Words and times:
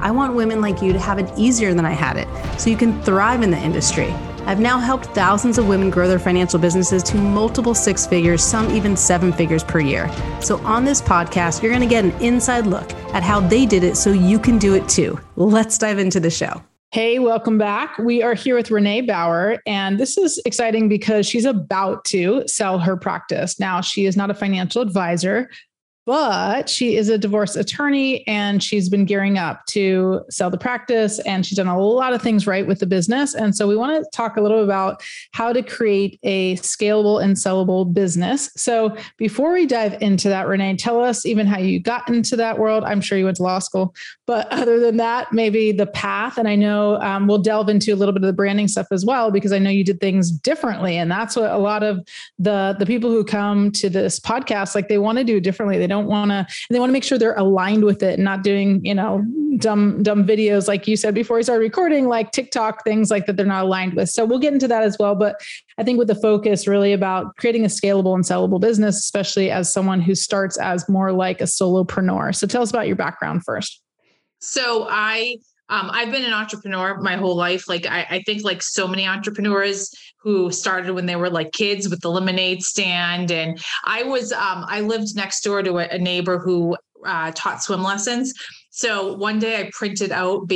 I 0.00 0.10
want 0.10 0.34
women 0.34 0.60
like 0.60 0.80
you 0.80 0.92
to 0.92 0.98
have 0.98 1.18
it 1.18 1.30
easier 1.36 1.74
than 1.74 1.84
I 1.84 1.92
had 1.92 2.16
it 2.16 2.26
so 2.58 2.70
you 2.70 2.76
can 2.76 3.00
thrive 3.02 3.42
in 3.42 3.50
the 3.50 3.58
industry. 3.58 4.10
I've 4.46 4.58
now 4.58 4.78
helped 4.78 5.06
thousands 5.06 5.58
of 5.58 5.68
women 5.68 5.90
grow 5.90 6.08
their 6.08 6.18
financial 6.18 6.58
businesses 6.58 7.02
to 7.04 7.16
multiple 7.18 7.74
six 7.74 8.06
figures, 8.06 8.42
some 8.42 8.70
even 8.70 8.96
seven 8.96 9.32
figures 9.32 9.62
per 9.62 9.80
year. 9.80 10.10
So, 10.40 10.56
on 10.64 10.84
this 10.84 11.02
podcast, 11.02 11.62
you're 11.62 11.70
going 11.70 11.86
to 11.86 11.86
get 11.86 12.04
an 12.04 12.12
inside 12.22 12.66
look 12.66 12.90
at 13.14 13.22
how 13.22 13.40
they 13.40 13.66
did 13.66 13.84
it 13.84 13.96
so 13.96 14.10
you 14.10 14.38
can 14.38 14.58
do 14.58 14.74
it 14.74 14.88
too. 14.88 15.20
Let's 15.36 15.76
dive 15.76 15.98
into 15.98 16.20
the 16.20 16.30
show. 16.30 16.62
Hey, 16.92 17.20
welcome 17.20 17.56
back. 17.56 17.96
We 17.98 18.20
are 18.20 18.34
here 18.34 18.56
with 18.56 18.70
Renee 18.72 19.02
Bauer, 19.02 19.62
and 19.64 20.00
this 20.00 20.18
is 20.18 20.42
exciting 20.44 20.88
because 20.88 21.24
she's 21.24 21.44
about 21.44 22.04
to 22.06 22.42
sell 22.48 22.80
her 22.80 22.96
practice. 22.96 23.60
Now, 23.60 23.80
she 23.80 24.06
is 24.06 24.16
not 24.16 24.28
a 24.28 24.34
financial 24.34 24.82
advisor, 24.82 25.50
but 26.06 26.68
she 26.68 26.96
is 26.96 27.08
a 27.08 27.18
divorce 27.18 27.56
attorney 27.56 28.26
and 28.26 28.62
she's 28.62 28.88
been 28.88 29.04
gearing 29.04 29.38
up 29.38 29.64
to 29.66 30.22
sell 30.30 30.50
the 30.50 30.58
practice 30.58 31.18
and 31.20 31.44
she's 31.44 31.56
done 31.56 31.66
a 31.66 31.78
lot 31.78 32.12
of 32.12 32.22
things 32.22 32.46
right 32.46 32.66
with 32.66 32.80
the 32.80 32.86
business. 32.86 33.34
And 33.34 33.54
so 33.54 33.68
we 33.68 33.76
want 33.76 34.02
to 34.02 34.10
talk 34.10 34.36
a 34.36 34.40
little 34.40 34.64
about 34.64 35.02
how 35.32 35.52
to 35.52 35.62
create 35.62 36.18
a 36.22 36.56
scalable 36.56 37.22
and 37.22 37.36
sellable 37.36 37.92
business. 37.92 38.50
So 38.56 38.96
before 39.18 39.52
we 39.52 39.66
dive 39.66 40.00
into 40.00 40.28
that, 40.28 40.48
Renee, 40.48 40.76
tell 40.76 41.00
us 41.00 41.26
even 41.26 41.46
how 41.46 41.58
you 41.58 41.80
got 41.80 42.08
into 42.08 42.36
that 42.36 42.58
world. 42.58 42.84
I'm 42.84 43.00
sure 43.00 43.18
you 43.18 43.26
went 43.26 43.36
to 43.36 43.42
law 43.42 43.58
school, 43.58 43.94
but 44.26 44.48
other 44.50 44.80
than 44.80 44.96
that, 44.96 45.32
maybe 45.32 45.70
the 45.72 45.86
path. 45.86 46.38
And 46.38 46.48
I 46.48 46.56
know 46.56 46.96
um, 47.00 47.26
we'll 47.26 47.38
delve 47.38 47.68
into 47.68 47.92
a 47.92 47.96
little 47.96 48.12
bit 48.12 48.22
of 48.22 48.26
the 48.26 48.32
branding 48.32 48.68
stuff 48.68 48.86
as 48.90 49.04
well, 49.04 49.30
because 49.30 49.52
I 49.52 49.58
know 49.58 49.70
you 49.70 49.84
did 49.84 50.00
things 50.00 50.30
differently. 50.30 50.96
And 50.96 51.10
that's 51.10 51.36
what 51.36 51.50
a 51.50 51.58
lot 51.58 51.82
of 51.82 52.06
the, 52.38 52.74
the 52.78 52.86
people 52.86 53.10
who 53.10 53.24
come 53.24 53.70
to 53.72 53.90
this 53.90 54.18
podcast, 54.18 54.74
like 54.74 54.88
they 54.88 54.98
want 54.98 55.18
to 55.18 55.24
do 55.24 55.40
differently. 55.40 55.78
They 55.78 55.89
don't 55.90 56.06
want 56.06 56.30
to 56.30 56.46
they 56.70 56.80
want 56.80 56.88
to 56.88 56.92
make 56.92 57.04
sure 57.04 57.18
they're 57.18 57.36
aligned 57.36 57.84
with 57.84 58.02
it 58.02 58.14
and 58.14 58.24
not 58.24 58.42
doing 58.42 58.82
you 58.84 58.94
know 58.94 59.22
dumb 59.58 60.02
dumb 60.02 60.24
videos 60.24 60.66
like 60.66 60.88
you 60.88 60.96
said 60.96 61.14
before 61.14 61.36
we 61.36 61.42
started 61.42 61.60
recording 61.60 62.08
like 62.08 62.32
tiktok 62.32 62.82
things 62.84 63.10
like 63.10 63.26
that 63.26 63.36
they're 63.36 63.44
not 63.44 63.64
aligned 63.64 63.92
with. 63.94 64.08
So 64.08 64.24
we'll 64.24 64.38
get 64.38 64.54
into 64.54 64.68
that 64.68 64.82
as 64.82 64.96
well 64.98 65.14
but 65.14 65.40
i 65.76 65.84
think 65.84 65.98
with 65.98 66.08
the 66.08 66.14
focus 66.14 66.66
really 66.66 66.92
about 66.92 67.36
creating 67.36 67.64
a 67.64 67.68
scalable 67.68 68.14
and 68.14 68.24
sellable 68.24 68.60
business 68.60 68.96
especially 68.96 69.50
as 69.50 69.70
someone 69.70 70.00
who 70.00 70.14
starts 70.14 70.56
as 70.58 70.88
more 70.88 71.12
like 71.12 71.40
a 71.40 71.44
solopreneur. 71.44 72.34
So 72.34 72.46
tell 72.46 72.62
us 72.62 72.70
about 72.70 72.86
your 72.86 72.96
background 72.96 73.44
first. 73.44 73.82
So 74.40 74.86
i 74.88 75.36
um, 75.70 75.88
I've 75.92 76.10
been 76.10 76.24
an 76.24 76.32
entrepreneur 76.32 77.00
my 77.00 77.14
whole 77.14 77.36
life. 77.36 77.68
Like 77.68 77.86
I, 77.86 78.04
I, 78.10 78.22
think 78.26 78.42
like 78.42 78.60
so 78.60 78.88
many 78.88 79.06
entrepreneurs 79.06 79.94
who 80.22 80.50
started 80.50 80.92
when 80.92 81.06
they 81.06 81.16
were 81.16 81.30
like 81.30 81.52
kids 81.52 81.88
with 81.88 82.00
the 82.00 82.10
lemonade 82.10 82.62
stand. 82.62 83.30
And 83.30 83.58
I 83.84 84.02
was, 84.02 84.32
um, 84.32 84.64
I 84.68 84.80
lived 84.80 85.16
next 85.16 85.42
door 85.42 85.62
to 85.62 85.78
a, 85.78 85.98
neighbor 85.98 86.38
who 86.38 86.76
uh, 87.04 87.32
taught 87.34 87.62
swim 87.62 87.82
lessons. 87.82 88.34
So 88.70 89.14
one 89.14 89.38
day 89.38 89.60
I 89.60 89.70
printed 89.72 90.12
out 90.12 90.46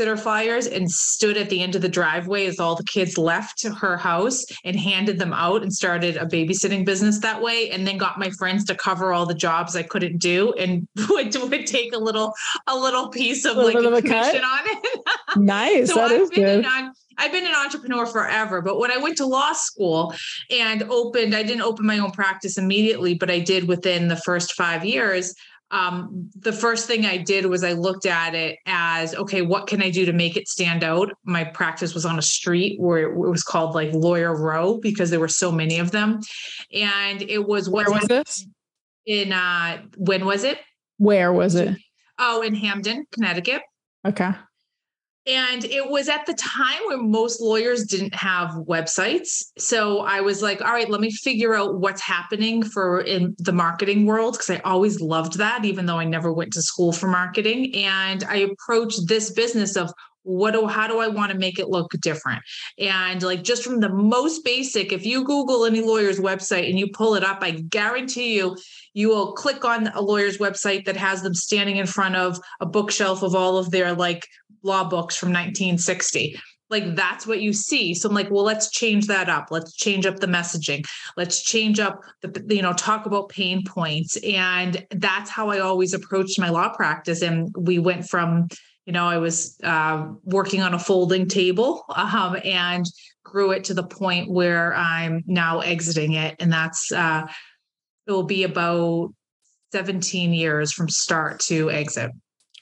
babysitter 0.00 0.18
flyers 0.18 0.66
and 0.66 0.90
stood 0.90 1.36
at 1.36 1.50
the 1.50 1.62
end 1.62 1.74
of 1.74 1.82
the 1.82 1.88
driveway 1.88 2.46
as 2.46 2.58
all 2.58 2.74
the 2.74 2.84
kids 2.84 3.18
left 3.18 3.66
her 3.66 3.96
house 3.96 4.44
and 4.64 4.78
handed 4.78 5.18
them 5.18 5.32
out 5.32 5.62
and 5.62 5.72
started 5.72 6.16
a 6.16 6.26
babysitting 6.26 6.84
business 6.84 7.18
that 7.20 7.40
way. 7.40 7.70
And 7.70 7.86
then 7.86 7.98
got 7.98 8.18
my 8.18 8.30
friends 8.30 8.64
to 8.66 8.74
cover 8.74 9.12
all 9.12 9.26
the 9.26 9.34
jobs 9.34 9.76
I 9.76 9.82
couldn't 9.82 10.18
do 10.18 10.52
and 10.54 10.86
would, 11.10 11.34
would 11.36 11.66
take 11.66 11.94
a 11.94 11.98
little 11.98 12.32
a 12.66 12.76
little 12.76 13.08
piece 13.08 13.44
of 13.44 13.56
like 13.56 13.76
a 13.76 14.02
commission 14.02 14.44
on 14.44 14.60
it. 14.64 15.00
nice. 15.36 15.88
so 15.88 15.96
that 15.96 16.12
I've 16.12 16.20
is 16.20 16.30
good. 16.30 16.64
On, 16.64 16.92
I've 17.18 17.32
been 17.32 17.44
an 17.44 17.54
entrepreneur 17.54 18.06
forever, 18.06 18.62
but 18.62 18.78
when 18.78 18.90
I 18.90 18.96
went 18.96 19.18
to 19.18 19.26
law 19.26 19.52
school 19.52 20.14
and 20.50 20.84
opened, 20.84 21.34
I 21.34 21.42
didn't 21.42 21.60
open 21.60 21.84
my 21.84 21.98
own 21.98 22.12
practice 22.12 22.56
immediately, 22.56 23.12
but 23.14 23.30
I 23.30 23.40
did 23.40 23.68
within 23.68 24.08
the 24.08 24.16
first 24.16 24.54
five 24.54 24.86
years 24.86 25.34
um, 25.70 26.30
the 26.34 26.52
first 26.52 26.86
thing 26.86 27.06
I 27.06 27.16
did 27.16 27.46
was 27.46 27.62
I 27.62 27.72
looked 27.72 28.06
at 28.06 28.34
it 28.34 28.58
as 28.66 29.14
okay, 29.14 29.42
what 29.42 29.66
can 29.66 29.82
I 29.82 29.90
do 29.90 30.04
to 30.04 30.12
make 30.12 30.36
it 30.36 30.48
stand 30.48 30.82
out? 30.82 31.10
My 31.24 31.44
practice 31.44 31.94
was 31.94 32.04
on 32.04 32.18
a 32.18 32.22
street 32.22 32.80
where 32.80 33.12
it 33.12 33.16
was 33.16 33.42
called 33.42 33.74
like 33.74 33.92
Lawyer 33.92 34.36
Row 34.36 34.78
because 34.78 35.10
there 35.10 35.20
were 35.20 35.28
so 35.28 35.52
many 35.52 35.78
of 35.78 35.92
them, 35.92 36.20
and 36.74 37.22
it 37.22 37.46
was 37.46 37.68
where 37.68 37.90
was 37.90 38.04
this? 38.06 38.46
In 39.06 39.32
uh, 39.32 39.82
when 39.96 40.24
was 40.24 40.44
it? 40.44 40.58
Where 40.98 41.32
was 41.32 41.54
it? 41.54 41.76
Oh, 42.18 42.42
in 42.42 42.54
Hamden, 42.54 43.06
Connecticut. 43.12 43.62
Okay. 44.06 44.32
And 45.26 45.64
it 45.66 45.90
was 45.90 46.08
at 46.08 46.24
the 46.24 46.34
time 46.34 46.80
when 46.88 47.10
most 47.10 47.40
lawyers 47.40 47.84
didn't 47.84 48.14
have 48.14 48.50
websites. 48.52 49.42
So 49.58 50.00
I 50.00 50.22
was 50.22 50.42
like, 50.42 50.62
all 50.62 50.72
right, 50.72 50.88
let 50.88 51.00
me 51.00 51.10
figure 51.10 51.54
out 51.54 51.78
what's 51.78 52.00
happening 52.00 52.62
for 52.62 53.02
in 53.02 53.36
the 53.38 53.52
marketing 53.52 54.06
world 54.06 54.34
because 54.34 54.50
I 54.50 54.58
always 54.64 55.00
loved 55.00 55.36
that, 55.38 55.64
even 55.64 55.84
though 55.84 55.98
I 55.98 56.04
never 56.04 56.32
went 56.32 56.54
to 56.54 56.62
school 56.62 56.92
for 56.92 57.06
marketing. 57.06 57.74
And 57.74 58.24
I 58.24 58.36
approached 58.36 59.08
this 59.08 59.30
business 59.30 59.76
of 59.76 59.92
what 60.22 60.52
do 60.52 60.66
how 60.66 60.86
do 60.86 60.98
i 60.98 61.08
want 61.08 61.32
to 61.32 61.38
make 61.38 61.58
it 61.58 61.70
look 61.70 61.90
different 62.02 62.42
and 62.78 63.22
like 63.22 63.42
just 63.42 63.64
from 63.64 63.80
the 63.80 63.88
most 63.88 64.44
basic 64.44 64.92
if 64.92 65.06
you 65.06 65.24
google 65.24 65.64
any 65.64 65.80
lawyer's 65.80 66.20
website 66.20 66.68
and 66.68 66.78
you 66.78 66.86
pull 66.92 67.14
it 67.14 67.24
up 67.24 67.38
i 67.40 67.50
guarantee 67.50 68.36
you 68.36 68.54
you 68.92 69.08
will 69.08 69.32
click 69.32 69.64
on 69.64 69.88
a 69.88 70.00
lawyer's 70.00 70.36
website 70.38 70.84
that 70.84 70.96
has 70.96 71.22
them 71.22 71.34
standing 71.34 71.76
in 71.76 71.86
front 71.86 72.16
of 72.16 72.38
a 72.60 72.66
bookshelf 72.66 73.22
of 73.22 73.34
all 73.34 73.56
of 73.56 73.70
their 73.70 73.94
like 73.94 74.26
law 74.62 74.88
books 74.88 75.16
from 75.16 75.30
1960 75.30 76.38
like 76.70 76.94
that's 76.94 77.26
what 77.26 77.42
you 77.42 77.52
see. 77.52 77.92
So 77.94 78.08
i'm 78.08 78.14
like 78.14 78.30
well 78.30 78.44
let's 78.44 78.70
change 78.70 79.08
that 79.08 79.28
up. 79.28 79.48
Let's 79.50 79.74
change 79.74 80.06
up 80.06 80.20
the 80.20 80.26
messaging. 80.26 80.84
Let's 81.16 81.42
change 81.42 81.80
up 81.80 82.00
the 82.22 82.54
you 82.54 82.62
know 82.62 82.72
talk 82.72 83.06
about 83.06 83.28
pain 83.28 83.64
points. 83.66 84.16
And 84.18 84.86
that's 84.90 85.28
how 85.28 85.50
i 85.50 85.58
always 85.58 85.92
approached 85.92 86.38
my 86.38 86.48
law 86.48 86.70
practice. 86.70 87.22
And 87.22 87.54
we 87.58 87.78
went 87.78 88.08
from 88.08 88.48
you 88.86 88.92
know 88.92 89.06
i 89.06 89.18
was 89.18 89.58
uh, 89.62 90.06
working 90.24 90.62
on 90.62 90.74
a 90.74 90.78
folding 90.78 91.28
table 91.28 91.84
um, 91.94 92.38
and 92.44 92.86
grew 93.24 93.50
it 93.50 93.64
to 93.64 93.74
the 93.74 93.82
point 93.82 94.30
where 94.30 94.74
i'm 94.74 95.22
now 95.26 95.60
exiting 95.60 96.14
it. 96.14 96.36
And 96.38 96.52
that's 96.52 96.90
uh, 96.92 97.26
it 98.06 98.12
will 98.12 98.22
be 98.22 98.44
about 98.44 99.12
17 99.72 100.32
years 100.32 100.72
from 100.72 100.88
start 100.88 101.40
to 101.40 101.70
exit 101.70 102.10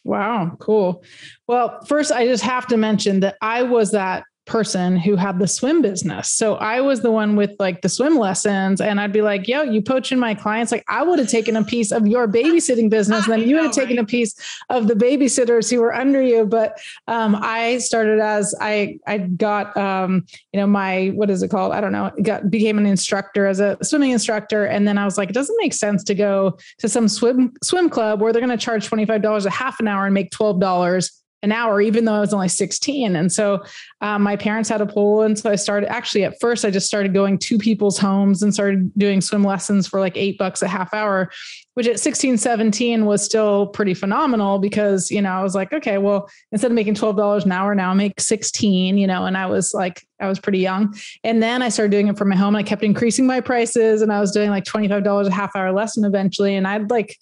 Wow, 0.05 0.57
cool. 0.59 1.03
Well, 1.47 1.81
first, 1.83 2.13
I 2.13 2.27
just 2.27 2.45
have 2.45 2.67
to 2.69 2.77
mention 2.77 3.21
that 3.21 3.37
I 3.41 3.63
was 3.63 3.93
that 3.93 4.25
person 4.49 4.97
who 4.97 5.15
had 5.15 5.39
the 5.39 5.47
swim 5.47 5.83
business. 5.83 6.31
So 6.31 6.57
I 6.57 6.81
was 6.81 7.01
the 7.01 7.11
one 7.11 7.37
with 7.37 7.53
like 7.59 7.83
the 7.83 7.89
swim 7.89 8.19
lessons, 8.19 8.81
and 8.81 9.01
I'd 9.01 9.13
be 9.13 9.23
like, 9.23 9.47
yo, 9.47 9.63
you 9.63 9.83
poaching 9.83 10.19
my 10.19 10.35
clients. 10.35 10.73
Like, 10.73 10.85
I 10.89 11.03
would 11.03 11.19
have 11.19 11.29
taken 11.29 11.55
a 11.55 11.63
piece 11.63 11.93
of 11.93 12.07
your 12.07 12.27
babysitting 12.27 12.91
business, 12.91 13.29
and 13.29 13.33
then 13.33 13.49
you 13.49 13.57
would 13.57 13.67
have 13.67 13.75
taken 13.75 13.99
a 13.99 14.05
piece 14.05 14.35
of 14.71 14.89
the 14.89 14.95
babysitters 14.95 15.71
who 15.71 15.81
were 15.81 15.95
under 15.95 16.23
you. 16.23 16.47
But 16.47 16.81
um, 17.07 17.37
I 17.41 17.79
started 17.79 18.21
as 18.21 18.55
I 18.61 18.99
I 19.07 19.19
got 19.19 19.77
um, 19.77 20.27
you 20.53 20.61
know, 20.61 20.67
my 20.67 21.09
what 21.09 21.31
is 21.31 21.43
it 21.43 21.49
called? 21.49 21.73
I 21.73 21.81
don't 21.81 21.93
know, 21.93 22.11
got 22.23 22.51
became 22.51 22.79
an 22.79 22.87
instructor 22.87 23.47
as 23.47 23.61
a 23.61 23.77
swimming 23.83 24.11
instructor. 24.11 24.65
And 24.65 24.89
then 24.89 24.99
I 24.99 25.05
was 25.05 25.19
like, 25.19 25.31
it 25.31 25.35
doesn't 25.35 25.57
make 25.61 25.75
sense 25.75 26.03
to 26.05 26.15
go 26.15 26.59
to 26.79 26.89
some 26.89 27.09
swim 27.09 27.53
swim 27.63 27.91
club 27.91 28.21
where 28.21 28.33
they're 28.33 28.41
gonna 28.41 28.57
charge 28.57 28.89
$25 28.89 29.45
a 29.45 29.51
half 29.51 29.79
an 29.81 29.89
hour 29.89 30.07
and 30.07 30.15
make 30.15 30.31
$12 30.31 31.11
an 31.43 31.53
hour, 31.53 31.81
even 31.81 32.05
though 32.05 32.15
I 32.15 32.21
was 32.21 32.35
only 32.35 32.49
16. 32.49 33.15
And 33.15 33.31
so 33.31 33.63
um, 34.01 34.23
my 34.23 34.37
parents 34.37 34.69
had 34.69 34.81
a 34.81 34.87
pool. 34.87 35.23
And 35.23 35.39
so 35.39 35.51
I 35.51 35.55
started 35.55 35.91
actually 35.91 36.25
at 36.25 36.41
first, 36.41 36.65
I 36.65 36.71
just 36.71 36.87
started 36.87 37.15
going 37.15 37.39
to 37.39 37.59
people's 37.59 37.97
homes 37.97 38.43
and 38.43 38.53
started 38.53 38.93
doing 38.99 39.21
swim 39.21 39.45
lessons 39.45 39.87
for 39.87 40.01
like 40.01 40.17
eight 40.17 40.37
bucks 40.37 40.63
a 40.63 40.69
half 40.69 40.93
hour, 40.93 41.31
which 41.75 41.87
at 41.87 42.01
16, 42.01 42.39
17 42.39 43.07
was 43.07 43.25
still 43.25 43.69
pretty 43.69 43.95
phenomenal 43.95 44.59
because, 44.59 45.13
you 45.13 45.23
know, 45.23 45.31
I 45.31 45.43
was 45.43 45.55
like, 45.55 45.73
okay, 45.73 45.99
well, 45.99 46.29
instead 46.51 46.73
of 46.73 46.75
making 46.75 46.95
$12 46.95 47.45
an 47.45 47.53
hour, 47.53 47.73
now 47.75 47.91
I 47.93 47.95
make 47.95 48.21
16, 48.21 48.99
you 48.99 49.07
know, 49.07 49.27
and 49.27 49.37
I 49.37 49.47
was 49.47 49.73
like, 49.73 50.03
I 50.21 50.27
was 50.27 50.41
pretty 50.41 50.59
young. 50.59 50.97
And 51.23 51.41
then 51.41 51.63
I 51.63 51.69
started 51.69 51.93
doing 51.93 52.09
it 52.09 52.19
from 52.19 52.31
my 52.31 52.37
home 52.37 52.57
and 52.57 52.65
I 52.65 52.69
kept 52.69 52.83
increasing 52.83 53.29
my 53.29 53.41
prices 53.41 54.03
and 54.03 54.13
I 54.13 54.19
was 54.19 54.33
doing 54.33 54.51
like 54.51 54.65
$25 54.65 55.27
a 55.27 55.31
half 55.31 55.55
hour 55.55 55.71
lesson 55.71 56.05
eventually. 56.05 56.57
And 56.57 56.67
I'd 56.67 56.91
like, 56.91 57.17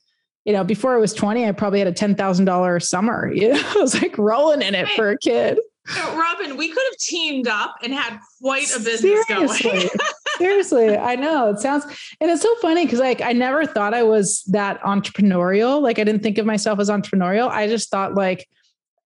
you 0.46 0.52
know, 0.52 0.62
before 0.62 0.94
I 0.94 0.98
was 0.98 1.12
20, 1.12 1.46
I 1.46 1.52
probably 1.52 1.80
had 1.80 1.88
a 1.88 1.92
$10,000 1.92 2.82
summer. 2.82 3.32
You 3.36 3.52
know, 3.52 3.62
I 3.62 3.74
was 3.74 4.00
like 4.00 4.16
rolling 4.16 4.62
in 4.62 4.74
it 4.74 4.88
for 4.90 5.10
a 5.10 5.18
kid. 5.18 5.58
Robyn, 6.14 6.56
we 6.56 6.68
could 6.68 6.82
have 6.90 6.96
teamed 6.98 7.48
up 7.48 7.76
and 7.82 7.92
had 7.92 8.18
quite 8.40 8.68
a 8.74 8.78
business 8.80 9.26
Seriously. 9.26 9.70
going. 9.70 9.88
Seriously, 10.38 10.96
I 10.96 11.16
know 11.16 11.50
it 11.50 11.60
sounds, 11.60 11.84
and 12.20 12.30
it's 12.30 12.42
so 12.42 12.54
funny 12.56 12.84
because 12.84 12.98
like 12.98 13.20
I 13.20 13.32
never 13.32 13.66
thought 13.66 13.94
I 13.94 14.02
was 14.02 14.42
that 14.44 14.80
entrepreneurial. 14.82 15.80
Like 15.80 15.98
I 15.98 16.04
didn't 16.04 16.22
think 16.22 16.38
of 16.38 16.46
myself 16.46 16.80
as 16.80 16.88
entrepreneurial. 16.88 17.48
I 17.48 17.68
just 17.68 17.90
thought 17.90 18.14
like 18.14 18.48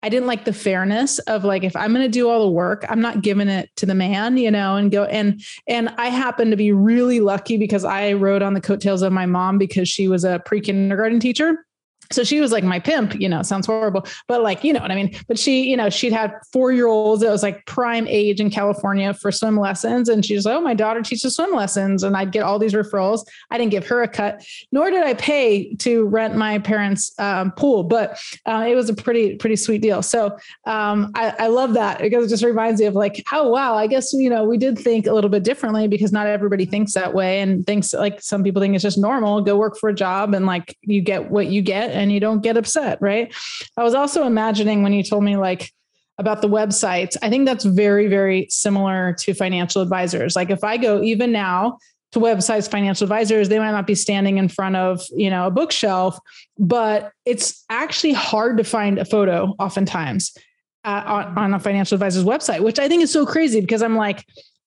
I 0.02 0.08
didn't 0.08 0.28
like 0.28 0.44
the 0.44 0.52
fairness 0.52 1.18
of 1.20 1.44
like 1.44 1.64
if 1.64 1.74
I'm 1.74 1.92
going 1.92 2.04
to 2.04 2.08
do 2.08 2.28
all 2.28 2.44
the 2.44 2.50
work, 2.50 2.84
I'm 2.88 3.00
not 3.00 3.22
giving 3.22 3.48
it 3.48 3.70
to 3.76 3.86
the 3.86 3.94
man, 3.94 4.36
you 4.36 4.50
know, 4.50 4.76
and 4.76 4.92
go 4.92 5.04
and 5.04 5.42
and 5.66 5.88
I 5.98 6.08
happen 6.08 6.50
to 6.50 6.56
be 6.56 6.70
really 6.70 7.20
lucky 7.20 7.56
because 7.56 7.84
I 7.84 8.12
rode 8.12 8.42
on 8.42 8.54
the 8.54 8.60
coattails 8.60 9.02
of 9.02 9.12
my 9.12 9.26
mom 9.26 9.58
because 9.58 9.88
she 9.88 10.06
was 10.06 10.24
a 10.24 10.40
pre-kindergarten 10.44 11.18
teacher 11.18 11.64
so 12.10 12.24
she 12.24 12.40
was 12.40 12.52
like 12.52 12.64
my 12.64 12.78
pimp, 12.78 13.20
you 13.20 13.28
know, 13.28 13.42
sounds 13.42 13.66
horrible, 13.66 14.06
but 14.26 14.42
like, 14.42 14.64
you 14.64 14.72
know 14.72 14.80
what 14.80 14.90
I 14.90 14.94
mean? 14.94 15.14
But 15.26 15.38
she, 15.38 15.68
you 15.68 15.76
know, 15.76 15.90
she'd 15.90 16.12
had 16.12 16.32
four 16.52 16.72
year 16.72 16.86
olds. 16.86 17.22
It 17.22 17.28
was 17.28 17.42
like 17.42 17.66
prime 17.66 18.06
age 18.08 18.40
in 18.40 18.50
California 18.50 19.12
for 19.12 19.30
swim 19.30 19.58
lessons. 19.58 20.08
And 20.08 20.24
she's 20.24 20.44
like, 20.44 20.56
oh, 20.56 20.60
my 20.60 20.74
daughter 20.74 21.02
teaches 21.02 21.36
swim 21.36 21.54
lessons. 21.54 22.02
And 22.02 22.16
I'd 22.16 22.32
get 22.32 22.42
all 22.42 22.58
these 22.58 22.72
referrals. 22.72 23.26
I 23.50 23.58
didn't 23.58 23.72
give 23.72 23.86
her 23.88 24.02
a 24.02 24.08
cut, 24.08 24.44
nor 24.72 24.90
did 24.90 25.04
I 25.04 25.14
pay 25.14 25.74
to 25.76 26.06
rent 26.06 26.36
my 26.36 26.58
parents' 26.58 27.12
um, 27.18 27.52
pool, 27.52 27.84
but 27.84 28.18
uh, 28.46 28.64
it 28.68 28.74
was 28.74 28.88
a 28.88 28.94
pretty, 28.94 29.36
pretty 29.36 29.56
sweet 29.56 29.82
deal. 29.82 30.02
So 30.02 30.36
um, 30.66 31.12
I, 31.14 31.34
I 31.38 31.46
love 31.48 31.74
that 31.74 32.00
because 32.00 32.24
it 32.24 32.28
just 32.28 32.44
reminds 32.44 32.80
me 32.80 32.86
of 32.86 32.94
like, 32.94 33.24
oh, 33.32 33.48
wow, 33.48 33.74
I 33.74 33.86
guess, 33.86 34.12
you 34.12 34.30
know, 34.30 34.44
we 34.44 34.56
did 34.56 34.78
think 34.78 35.06
a 35.06 35.12
little 35.12 35.30
bit 35.30 35.44
differently 35.44 35.88
because 35.88 36.12
not 36.12 36.26
everybody 36.26 36.64
thinks 36.64 36.94
that 36.94 37.12
way 37.12 37.40
and 37.40 37.66
thinks 37.66 37.92
like 37.92 38.22
some 38.22 38.42
people 38.42 38.62
think 38.62 38.74
it's 38.74 38.82
just 38.82 38.98
normal, 38.98 39.42
go 39.42 39.56
work 39.56 39.76
for 39.76 39.90
a 39.90 39.94
job 39.94 40.34
and 40.34 40.46
like 40.46 40.76
you 40.82 41.00
get 41.00 41.30
what 41.30 41.48
you 41.48 41.60
get 41.60 41.97
and 41.98 42.12
you 42.12 42.20
don't 42.20 42.42
get 42.42 42.56
upset, 42.56 42.98
right? 43.00 43.34
I 43.76 43.82
was 43.82 43.94
also 43.94 44.24
imagining 44.24 44.82
when 44.82 44.92
you 44.92 45.02
told 45.02 45.24
me 45.24 45.36
like 45.36 45.72
about 46.16 46.42
the 46.42 46.48
websites, 46.48 47.16
I 47.22 47.28
think 47.28 47.44
that's 47.44 47.64
very, 47.64 48.06
very 48.06 48.46
similar 48.50 49.14
to 49.20 49.34
financial 49.34 49.82
advisors. 49.82 50.36
Like 50.36 50.50
if 50.50 50.64
I 50.64 50.76
go 50.76 51.02
even 51.02 51.32
now 51.32 51.78
to 52.12 52.20
websites, 52.20 52.70
financial 52.70 53.04
advisors, 53.04 53.48
they 53.48 53.58
might 53.58 53.72
not 53.72 53.86
be 53.86 53.94
standing 53.94 54.38
in 54.38 54.48
front 54.48 54.76
of, 54.76 55.02
you 55.10 55.28
know, 55.28 55.46
a 55.46 55.50
bookshelf, 55.50 56.18
but 56.56 57.12
it's 57.24 57.64
actually 57.68 58.14
hard 58.14 58.56
to 58.58 58.64
find 58.64 58.98
a 58.98 59.04
photo 59.04 59.54
oftentimes 59.58 60.36
uh, 60.84 61.02
on, 61.04 61.38
on 61.38 61.54
a 61.54 61.60
financial 61.60 61.96
advisor's 61.96 62.24
website, 62.24 62.60
which 62.60 62.78
I 62.78 62.88
think 62.88 63.02
is 63.02 63.12
so 63.12 63.26
crazy 63.26 63.60
because 63.60 63.82
I'm 63.82 63.96
like, 63.96 64.24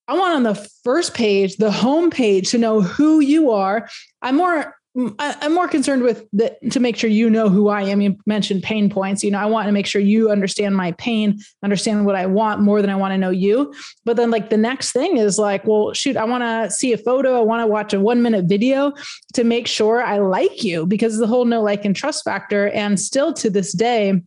I 0.07 0.13
want 0.13 0.35
on 0.35 0.43
the 0.43 0.55
first 0.83 1.13
page, 1.13 1.55
the 1.57 1.71
home 1.71 2.11
page 2.11 2.51
to 2.51 2.57
know 2.57 2.81
who 2.81 3.21
you 3.21 3.51
are. 3.51 3.89
I'm 4.21 4.35
more 4.35 4.75
Mm, 4.97 5.15
I, 5.19 5.45
am 5.45 5.53
more 5.53 5.69
concerned 5.69 6.03
with 6.03 6.27
to 6.71 6.79
make 6.79 6.97
sure 6.97 7.09
you 7.09 7.29
know 7.29 7.47
who 7.47 7.69
I 7.69 7.83
am. 7.83 8.01
You 8.01 8.17
mentioned 8.25 8.63
pain 8.63 8.89
points. 8.89 9.23
You 9.23 9.31
know, 9.31 9.39
I 9.39 9.45
want 9.45 9.67
to 9.67 9.71
make 9.71 9.85
sure 9.85 10.01
you 10.01 10.29
understand 10.29 10.75
my 10.75 10.91
pain, 10.93 11.39
understand 11.63 12.05
what 12.05 12.15
I 12.15 12.25
want 12.25 12.61
more 12.61 12.81
than 12.81 12.89
I 12.89 12.95
want 12.95 13.13
to 13.13 13.17
know 13.17 13.29
you. 13.29 13.73
But 14.03 14.17
then, 14.17 14.31
like, 14.31 14.49
the 14.49 14.57
next 14.57 14.91
thing 14.91 15.17
is 15.17 15.39
like, 15.39 15.65
well, 15.65 15.93
shoot, 15.93 16.17
I 16.17 16.25
want 16.25 16.43
to 16.43 16.69
see 16.75 16.91
a 16.91 16.97
photo. 16.97 17.37
I 17.37 17.41
want 17.41 17.61
to 17.61 17.67
watch 17.67 17.93
a 17.93 18.01
one 18.01 18.21
minute 18.21 18.45
video 18.45 18.91
to 19.33 19.45
make 19.45 19.67
sure 19.67 20.03
I 20.03 20.17
like 20.17 20.63
you 20.63 20.85
because 20.85 21.17
the 21.17 21.27
whole 21.27 21.45
no 21.45 21.61
like 21.61 21.85
and 21.85 21.95
trust 21.95 22.25
factor. 22.25 22.69
And 22.69 22.99
still 22.99 23.31
to 23.35 23.49
this 23.49 23.71
day, 23.71 24.21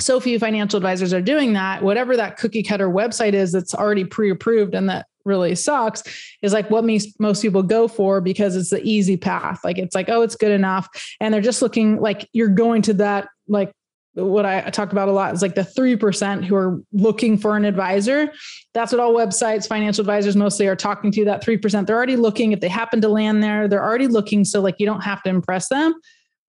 so 0.00 0.18
few 0.18 0.38
financial 0.38 0.78
advisors 0.78 1.12
are 1.12 1.20
doing 1.20 1.52
that. 1.52 1.82
Whatever 1.82 2.16
that 2.16 2.36
cookie 2.36 2.62
cutter 2.62 2.88
website 2.88 3.34
is 3.34 3.52
that's 3.52 3.74
already 3.74 4.04
pre 4.04 4.30
approved 4.30 4.74
and 4.74 4.88
that 4.88 5.06
really 5.24 5.54
sucks 5.54 6.02
is 6.42 6.52
like 6.52 6.70
what 6.70 6.84
most 7.18 7.42
people 7.42 7.62
go 7.62 7.88
for 7.88 8.20
because 8.20 8.56
it's 8.56 8.70
the 8.70 8.82
easy 8.82 9.16
path. 9.16 9.60
Like 9.64 9.78
it's 9.78 9.94
like, 9.94 10.08
oh, 10.08 10.22
it's 10.22 10.36
good 10.36 10.52
enough. 10.52 10.88
And 11.20 11.32
they're 11.32 11.40
just 11.40 11.62
looking 11.62 12.00
like 12.00 12.28
you're 12.32 12.48
going 12.48 12.82
to 12.82 12.94
that, 12.94 13.28
like 13.48 13.72
what 14.14 14.44
I 14.44 14.62
talk 14.70 14.92
about 14.92 15.08
a 15.08 15.12
lot 15.12 15.32
is 15.34 15.42
like 15.42 15.54
the 15.54 15.62
3% 15.62 16.44
who 16.44 16.56
are 16.56 16.82
looking 16.92 17.38
for 17.38 17.56
an 17.56 17.64
advisor. 17.64 18.32
That's 18.74 18.92
what 18.92 19.00
all 19.00 19.14
websites, 19.14 19.68
financial 19.68 20.02
advisors 20.02 20.36
mostly 20.36 20.66
are 20.66 20.76
talking 20.76 21.12
to 21.12 21.24
that 21.26 21.44
3%. 21.44 21.86
They're 21.86 21.96
already 21.96 22.16
looking. 22.16 22.52
If 22.52 22.60
they 22.60 22.68
happen 22.68 23.00
to 23.02 23.08
land 23.08 23.42
there, 23.42 23.68
they're 23.68 23.84
already 23.84 24.08
looking. 24.08 24.44
So 24.44 24.60
like 24.60 24.76
you 24.78 24.86
don't 24.86 25.02
have 25.02 25.22
to 25.22 25.30
impress 25.30 25.68
them. 25.68 25.94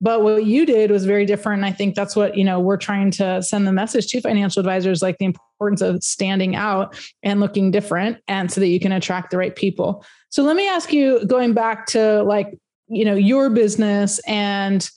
But 0.02 0.22
what 0.22 0.44
you 0.44 0.66
did 0.66 0.90
was 0.90 1.04
very 1.04 1.24
different. 1.24 1.60
And 1.60 1.66
I 1.66 1.72
think 1.72 1.94
that's 1.94 2.16
what, 2.16 2.36
you 2.36 2.42
know, 2.42 2.58
we're 2.58 2.76
trying 2.76 3.12
to 3.12 3.40
send 3.40 3.68
the 3.68 3.72
message 3.72 4.08
to 4.08 4.20
financial 4.20 4.58
advisors, 4.58 5.00
like 5.00 5.18
the 5.18 5.26
importance 5.26 5.80
of 5.80 6.02
standing 6.02 6.56
out 6.56 6.98
and 7.22 7.38
looking 7.38 7.70
different 7.70 8.18
and 8.26 8.50
so 8.50 8.60
that 8.60 8.66
you 8.66 8.80
can 8.80 8.90
attract 8.90 9.30
the 9.30 9.38
right 9.38 9.54
people. 9.54 10.04
So 10.28 10.42
let 10.42 10.56
me 10.56 10.68
ask 10.68 10.92
you, 10.92 11.24
going 11.26 11.54
back 11.54 11.86
to 11.86 12.24
like, 12.24 12.58
you 12.88 13.04
know, 13.04 13.14
your 13.14 13.48
business 13.48 14.18
and 14.26 14.90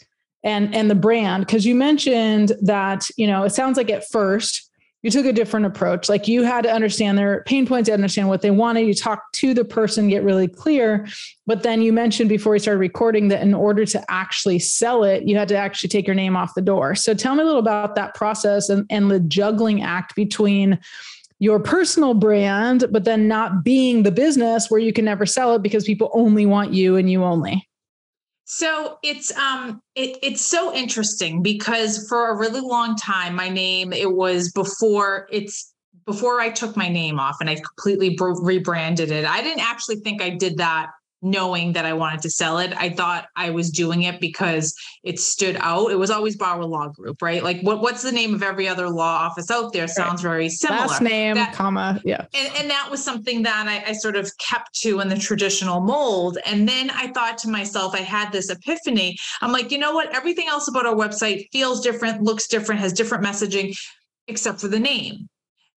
and 0.43 0.73
and 0.73 0.89
the 0.89 0.95
brand, 0.95 1.45
because 1.45 1.65
you 1.65 1.75
mentioned 1.75 2.53
that, 2.63 3.07
you 3.15 3.27
know, 3.27 3.43
it 3.43 3.51
sounds 3.51 3.77
like 3.77 3.91
at 3.91 4.09
first 4.09 4.71
you 5.05 5.11
took 5.11 5.27
a 5.27 5.33
different 5.33 5.67
approach. 5.67 6.09
Like 6.09 6.27
you 6.27 6.41
had 6.41 6.63
to 6.63 6.71
understand 6.71 7.15
their 7.15 7.43
pain 7.43 7.67
points, 7.67 7.87
you 7.87 7.93
understand 7.93 8.27
what 8.27 8.41
they 8.41 8.49
wanted. 8.49 8.87
You 8.87 8.95
talk 8.95 9.31
to 9.33 9.53
the 9.53 9.63
person, 9.63 10.07
get 10.07 10.23
really 10.23 10.47
clear. 10.47 11.05
But 11.45 11.61
then 11.61 11.83
you 11.83 11.93
mentioned 11.93 12.27
before 12.27 12.53
we 12.53 12.57
started 12.57 12.79
recording 12.79 13.27
that 13.27 13.43
in 13.43 13.53
order 13.53 13.85
to 13.85 14.03
actually 14.09 14.57
sell 14.57 15.03
it, 15.03 15.27
you 15.27 15.37
had 15.37 15.47
to 15.49 15.55
actually 15.55 15.89
take 15.89 16.07
your 16.07 16.15
name 16.15 16.35
off 16.35 16.55
the 16.55 16.61
door. 16.63 16.95
So 16.95 17.13
tell 17.13 17.35
me 17.35 17.43
a 17.43 17.45
little 17.45 17.59
about 17.59 17.93
that 17.93 18.15
process 18.15 18.67
and, 18.67 18.87
and 18.89 19.11
the 19.11 19.19
juggling 19.19 19.83
act 19.83 20.15
between 20.15 20.79
your 21.37 21.59
personal 21.59 22.15
brand, 22.15 22.85
but 22.89 23.03
then 23.03 23.27
not 23.27 23.63
being 23.63 24.01
the 24.01 24.11
business 24.11 24.71
where 24.71 24.79
you 24.79 24.91
can 24.91 25.05
never 25.05 25.27
sell 25.27 25.53
it 25.53 25.61
because 25.61 25.83
people 25.83 26.09
only 26.15 26.47
want 26.47 26.73
you 26.73 26.95
and 26.95 27.11
you 27.11 27.23
only. 27.23 27.69
So 28.45 28.99
it's 29.01 29.35
um 29.37 29.81
it, 29.95 30.17
it's 30.21 30.41
so 30.41 30.73
interesting 30.73 31.41
because 31.41 32.07
for 32.07 32.29
a 32.29 32.37
really 32.37 32.61
long 32.61 32.95
time 32.95 33.35
my 33.35 33.49
name 33.49 33.91
it 33.91 34.11
was 34.11 34.51
before 34.51 35.27
it's 35.31 35.73
before 36.05 36.39
I 36.39 36.51
took 36.51 36.77
my 36.77 36.87
name 36.87 37.19
off 37.19 37.37
and 37.41 37.49
I 37.49 37.55
completely 37.55 38.15
rebranded 38.19 39.11
it. 39.11 39.25
I 39.25 39.41
didn't 39.41 39.63
actually 39.63 39.97
think 39.97 40.21
I 40.21 40.29
did 40.29 40.57
that 40.57 40.91
knowing 41.25 41.73
that 41.73 41.85
I 41.85 41.93
wanted 41.93 42.21
to 42.21 42.29
sell 42.29 42.59
it. 42.59 42.71
I 42.77 42.89
thought 42.89 43.27
I 43.35 43.49
was 43.49 43.71
doing 43.71 44.03
it 44.03 44.21
because 44.21 44.75
it 45.03 45.19
stood 45.19 45.57
out. 45.59 45.91
It 45.91 45.95
was 45.95 46.11
always 46.11 46.37
Bauer 46.37 46.63
Law 46.63 46.89
Group, 46.89 47.21
right? 47.21 47.43
Like 47.43 47.61
what, 47.61 47.81
what's 47.81 48.03
the 48.03 48.11
name 48.11 48.35
of 48.35 48.43
every 48.43 48.67
other 48.67 48.87
law 48.87 49.17
office 49.25 49.49
out 49.49 49.73
there? 49.73 49.87
Sounds 49.87 50.23
right. 50.23 50.31
very 50.31 50.49
similar. 50.49 50.85
Last 50.85 51.01
name, 51.01 51.35
that, 51.35 51.53
comma, 51.53 51.99
yeah. 52.05 52.25
And, 52.33 52.55
and, 52.57 52.69
that 52.69 52.89
was 52.91 53.03
something 53.03 53.41
that 53.43 53.67
I, 53.67 53.89
I 53.89 53.93
sort 53.93 54.15
of 54.15 54.29
kept 54.37 54.75
to 54.81 54.99
in 54.99 55.09
the 55.09 55.17
traditional 55.17 55.81
mold. 55.81 56.37
And 56.45 56.69
then 56.69 56.91
I 56.91 57.07
thought 57.07 57.39
to 57.39 57.49
myself, 57.49 57.95
I 57.95 58.01
had 58.01 58.31
this 58.31 58.49
epiphany. 58.49 59.17
I'm 59.41 59.51
like, 59.51 59.71
you 59.71 59.79
know 59.79 59.93
what? 59.93 60.15
Everything 60.15 60.47
else 60.47 60.67
about 60.67 60.85
our 60.85 60.95
website 60.95 61.47
feels 61.51 61.81
different, 61.81 62.21
looks 62.21 62.47
different, 62.47 62.81
has 62.81 62.93
different 62.93 63.23
messaging, 63.23 63.75
except 64.27 64.61
for 64.61 64.67
the 64.67 64.79
name. 64.79 65.27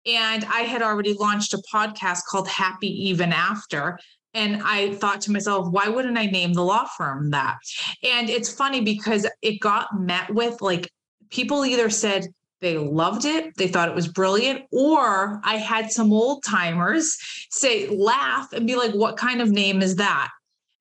And 0.06 0.45
I 0.45 0.62
had 0.62 0.81
already 0.81 1.13
launched 1.13 1.53
a 1.53 1.62
podcast 1.74 2.21
called 2.30 2.48
Happy 2.48 2.88
Even 3.09 3.33
After 3.33 4.00
and 4.35 4.61
I 4.63 4.93
thought 4.95 5.21
to 5.21 5.31
myself, 5.31 5.71
why 5.71 5.87
wouldn't 5.87 6.17
I 6.17 6.25
name 6.25 6.53
the 6.53 6.61
law 6.61 6.85
firm 6.97 7.31
that? 7.31 7.57
And 8.03 8.29
it's 8.29 8.51
funny 8.51 8.81
because 8.81 9.25
it 9.41 9.59
got 9.59 9.99
met 9.99 10.31
with 10.31 10.61
like 10.61 10.91
people 11.31 11.65
either 11.65 11.89
said 11.89 12.27
they 12.61 12.77
loved 12.77 13.25
it, 13.25 13.55
they 13.57 13.67
thought 13.67 13.89
it 13.89 13.95
was 13.95 14.07
brilliant, 14.07 14.63
or 14.71 15.39
I 15.43 15.57
had 15.57 15.91
some 15.91 16.11
old 16.11 16.43
timers 16.43 17.17
say, 17.50 17.88
laugh 17.88 18.53
and 18.53 18.67
be 18.67 18.75
like, 18.75 18.93
what 18.93 19.17
kind 19.17 19.41
of 19.41 19.50
name 19.50 19.81
is 19.81 19.95
that? 19.95 20.29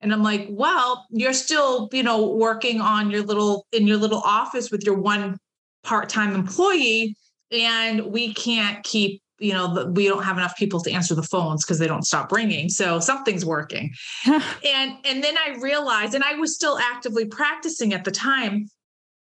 And 0.01 0.13
I'm 0.13 0.23
like, 0.23 0.47
well, 0.51 1.07
you're 1.11 1.33
still, 1.33 1.89
you 1.93 2.03
know, 2.03 2.29
working 2.29 2.81
on 2.81 3.11
your 3.11 3.23
little 3.23 3.67
in 3.73 3.87
your 3.87 3.97
little 3.97 4.21
office 4.21 4.71
with 4.71 4.85
your 4.85 4.99
one 4.99 5.39
part-time 5.83 6.35
employee 6.35 7.17
and 7.51 8.07
we 8.07 8.35
can't 8.35 8.83
keep 8.85 9.23
you 9.39 9.53
know 9.53 9.91
we 9.95 10.07
don't 10.07 10.23
have 10.23 10.37
enough 10.37 10.57
people 10.57 10.81
to 10.81 10.91
answer 10.91 11.15
the 11.15 11.23
phones 11.23 11.65
because 11.65 11.79
they 11.79 11.87
don't 11.87 12.05
stop 12.05 12.31
ringing 12.31 12.69
so 12.69 13.01
something's 13.01 13.45
working 13.45 13.93
and 14.27 14.97
and 15.05 15.23
then 15.23 15.37
i 15.39 15.57
realized 15.61 16.15
and 16.15 16.25
i 16.25 16.35
was 16.35 16.55
still 16.55 16.79
actively 16.79 17.25
practicing 17.25 17.93
at 17.93 18.05
the 18.05 18.11
time 18.11 18.67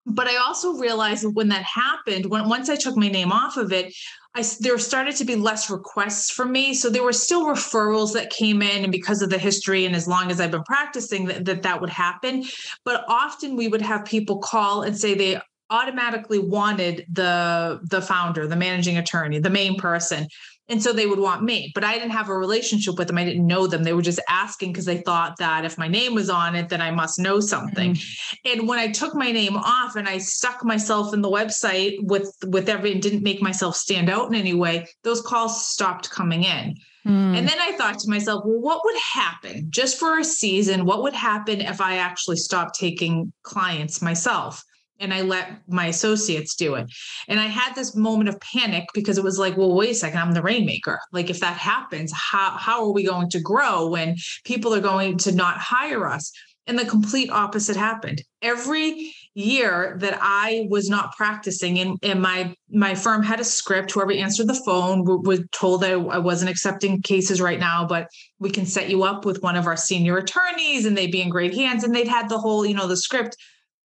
but 0.05 0.27
i 0.27 0.37
also 0.37 0.73
realized 0.73 1.25
when 1.33 1.49
that 1.49 1.63
happened 1.63 2.25
when 2.27 2.47
once 2.47 2.69
i 2.69 2.75
took 2.75 2.95
my 2.95 3.09
name 3.09 3.31
off 3.31 3.57
of 3.57 3.73
it 3.73 3.93
I, 4.35 4.43
there 4.59 4.77
started 4.77 5.15
to 5.15 5.25
be 5.25 5.35
less 5.35 5.71
requests 5.71 6.29
from 6.29 6.51
me. 6.51 6.75
So 6.75 6.89
there 6.89 7.03
were 7.03 7.13
still 7.13 7.45
referrals 7.47 8.13
that 8.13 8.29
came 8.29 8.61
in. 8.61 8.83
And 8.83 8.91
because 8.91 9.23
of 9.23 9.31
the 9.31 9.39
history, 9.39 9.85
and 9.85 9.95
as 9.95 10.07
long 10.07 10.29
as 10.29 10.39
I've 10.39 10.51
been 10.51 10.63
practicing, 10.63 11.25
that, 11.25 11.45
that, 11.45 11.63
that 11.63 11.81
would 11.81 11.89
happen. 11.89 12.45
But 12.85 13.05
often 13.07 13.55
we 13.55 13.67
would 13.67 13.81
have 13.81 14.05
people 14.05 14.37
call 14.37 14.83
and 14.83 14.95
say 14.95 15.15
they 15.15 15.41
automatically 15.69 16.39
wanted 16.39 17.05
the 17.11 17.79
the 17.83 18.01
founder 18.01 18.47
the 18.47 18.55
managing 18.55 18.97
attorney 18.97 19.39
the 19.39 19.49
main 19.49 19.77
person 19.77 20.27
and 20.67 20.81
so 20.81 20.93
they 20.93 21.05
would 21.05 21.19
want 21.19 21.43
me 21.43 21.71
but 21.75 21.83
i 21.83 21.93
didn't 21.93 22.11
have 22.11 22.29
a 22.29 22.37
relationship 22.37 22.97
with 22.97 23.07
them 23.07 23.17
i 23.17 23.23
didn't 23.23 23.45
know 23.45 23.67
them 23.67 23.83
they 23.83 23.93
were 23.93 24.01
just 24.01 24.21
asking 24.29 24.71
because 24.71 24.85
they 24.85 25.01
thought 25.01 25.37
that 25.37 25.65
if 25.65 25.77
my 25.77 25.87
name 25.87 26.15
was 26.15 26.29
on 26.29 26.55
it 26.55 26.69
then 26.69 26.81
i 26.81 26.89
must 26.89 27.19
know 27.19 27.39
something 27.39 27.93
mm-hmm. 27.93 28.59
and 28.59 28.67
when 28.67 28.79
i 28.79 28.87
took 28.87 29.13
my 29.13 29.31
name 29.31 29.57
off 29.57 29.95
and 29.95 30.07
i 30.07 30.17
stuck 30.17 30.63
myself 30.63 31.13
in 31.13 31.21
the 31.21 31.29
website 31.29 31.97
with 32.01 32.33
with 32.47 32.69
every 32.69 32.91
and 32.91 33.01
didn't 33.01 33.23
make 33.23 33.41
myself 33.41 33.75
stand 33.75 34.09
out 34.09 34.27
in 34.27 34.35
any 34.35 34.53
way 34.53 34.87
those 35.03 35.21
calls 35.21 35.67
stopped 35.67 36.09
coming 36.09 36.43
in 36.43 36.75
mm. 37.05 37.37
and 37.37 37.47
then 37.47 37.59
I 37.59 37.73
thought 37.73 37.99
to 37.99 38.09
myself, 38.09 38.43
well, 38.45 38.59
what 38.59 38.81
would 38.83 38.97
happen 38.97 39.67
just 39.69 39.97
for 39.97 40.19
a 40.19 40.23
season? 40.23 40.85
What 40.85 41.01
would 41.03 41.13
happen 41.13 41.61
if 41.61 41.79
I 41.81 41.97
actually 41.97 42.37
stopped 42.37 42.77
taking 42.77 43.31
clients 43.43 44.01
myself? 44.01 44.63
And 44.99 45.13
I 45.13 45.21
let 45.21 45.61
my 45.67 45.87
associates 45.87 46.55
do 46.55 46.75
it. 46.75 46.91
And 47.27 47.39
I 47.39 47.45
had 47.45 47.73
this 47.75 47.95
moment 47.95 48.29
of 48.29 48.39
panic 48.39 48.85
because 48.93 49.17
it 49.17 49.23
was 49.23 49.39
like, 49.39 49.57
well, 49.57 49.73
wait 49.73 49.91
a 49.91 49.95
second, 49.95 50.19
I'm 50.19 50.33
the 50.33 50.41
rainmaker. 50.41 50.99
Like 51.11 51.29
if 51.29 51.39
that 51.39 51.57
happens, 51.57 52.11
how 52.13 52.51
how 52.51 52.83
are 52.83 52.91
we 52.91 53.03
going 53.03 53.29
to 53.29 53.39
grow 53.39 53.87
when 53.87 54.15
people 54.43 54.73
are 54.73 54.81
going 54.81 55.17
to 55.19 55.31
not 55.31 55.57
hire 55.57 56.07
us? 56.07 56.31
And 56.67 56.77
the 56.77 56.85
complete 56.85 57.31
opposite 57.31 57.75
happened. 57.75 58.21
Every 58.43 59.11
year 59.33 59.95
that 60.01 60.17
I 60.21 60.67
was 60.69 60.89
not 60.89 61.15
practicing 61.15 61.79
and, 61.79 61.97
and 62.03 62.21
my 62.21 62.53
my 62.69 62.93
firm 62.93 63.23
had 63.23 63.39
a 63.39 63.43
script 63.43 63.91
whoever 63.91 64.11
answered 64.11 64.47
the 64.47 64.61
phone 64.65 65.03
was 65.23 65.41
told 65.51 65.81
that 65.81 65.93
I 65.93 66.17
wasn't 66.17 66.51
accepting 66.51 67.01
cases 67.01 67.39
right 67.39 67.59
now 67.59 67.85
but 67.85 68.07
we 68.39 68.49
can 68.49 68.65
set 68.65 68.89
you 68.89 69.03
up 69.03 69.25
with 69.25 69.41
one 69.41 69.55
of 69.55 69.67
our 69.67 69.77
senior 69.77 70.17
attorneys 70.17 70.85
and 70.85 70.97
they'd 70.97 71.11
be 71.11 71.21
in 71.21 71.29
great 71.29 71.53
hands 71.53 71.83
and 71.83 71.95
they'd 71.95 72.07
had 72.07 72.27
the 72.27 72.39
whole 72.39 72.65
you 72.65 72.73
know 72.73 72.87
the 72.87 72.97
script 72.97 73.37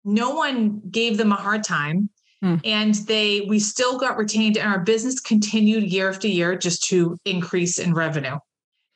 no 0.05 0.31
one 0.31 0.81
gave 0.91 1.17
them 1.17 1.33
a 1.33 1.37
hard 1.37 1.65
time. 1.65 2.11
Hmm. 2.43 2.55
and 2.65 2.95
they 3.07 3.43
we 3.43 3.59
still 3.59 3.99
got 3.99 4.17
retained 4.17 4.57
and 4.57 4.67
our 4.67 4.79
business 4.79 5.21
continued 5.21 5.85
year 5.85 6.09
after 6.09 6.27
year 6.27 6.57
just 6.57 6.83
to 6.85 7.19
increase 7.27 7.79
in 7.79 7.93
revenue 7.93 8.39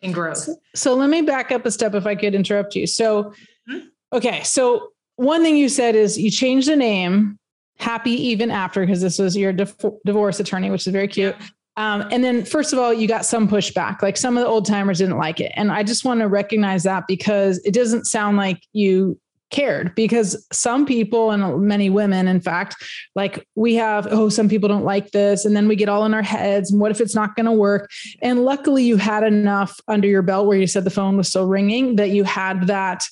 and 0.01 0.15
growth. 0.15 0.39
So, 0.39 0.57
so 0.75 0.95
let 0.95 1.11
me 1.11 1.21
back 1.21 1.53
up 1.53 1.67
a 1.67 1.71
step 1.71 1.95
if 1.95 2.07
I 2.07 2.15
could 2.15 2.35
interrupt 2.35 2.75
you. 2.75 2.87
So 2.87 3.35
hmm? 3.69 3.81
okay 4.15 4.43
so 4.45 4.89
one 5.17 5.43
thing 5.43 5.59
you 5.59 5.69
said 5.69 5.95
is 5.95 6.19
you 6.19 6.31
changed 6.31 6.69
the 6.69 6.77
name 6.77 7.39
happy 7.79 8.13
even 8.13 8.51
after 8.51 8.81
because 8.81 9.03
this 9.03 9.19
was 9.19 9.37
your 9.37 9.53
divorce 9.53 10.41
attorney 10.41 10.71
which 10.71 10.87
is 10.87 10.93
very 10.95 11.09
cute. 11.09 11.37
Um, 11.77 12.09
and 12.13 12.25
then 12.25 12.47
first 12.47 12.73
of 12.73 12.79
all 12.79 12.95
you 12.95 13.07
got 13.07 13.27
some 13.27 13.47
pushback 13.47 14.01
like 14.01 14.17
some 14.17 14.39
of 14.39 14.43
the 14.43 14.49
old 14.49 14.65
timers 14.65 15.01
didn't 15.01 15.19
like 15.19 15.39
it. 15.39 15.53
And 15.55 15.71
i 15.71 15.83
just 15.83 16.07
want 16.07 16.21
to 16.21 16.29
recognize 16.29 16.85
that 16.85 17.05
because 17.07 17.59
it 17.59 17.75
doesn't 17.75 18.07
sound 18.07 18.39
like 18.39 18.63
you 18.73 19.21
cared 19.51 19.95
because 19.95 20.47
some 20.53 20.85
people 20.85 21.31
and 21.31 21.63
many 21.63 21.89
women 21.89 22.27
in 22.27 22.41
fact 22.41 22.75
like 23.15 23.47
we 23.55 23.75
have 23.75 24.07
oh 24.11 24.29
some 24.29 24.49
people 24.49 24.69
don't 24.69 24.85
like 24.85 25.11
this 25.13 25.45
and 25.45 25.57
then 25.57 25.69
we 25.69 25.77
get 25.77 25.89
all 25.89 26.05
in 26.05 26.15
our 26.15 26.23
heads 26.23 26.73
and 26.73 26.81
what 26.81 26.91
if 26.91 27.01
it's 27.01 27.15
not 27.15 27.37
going 27.37 27.47
to 27.47 27.53
work 27.53 27.89
and 28.23 28.45
luckily 28.45 28.83
you 28.83 28.97
had 28.97 29.23
enough 29.23 29.81
under 29.87 30.09
your 30.09 30.23
belt 30.23 30.47
where 30.47 30.59
you 30.59 30.67
said 30.67 30.83
the 30.83 30.91
phone 30.91 31.17
was 31.17 31.29
still 31.29 31.47
ringing 31.47 31.97
that 31.97 32.11
you 32.11 32.25
had 32.25 32.67
that 32.67 33.05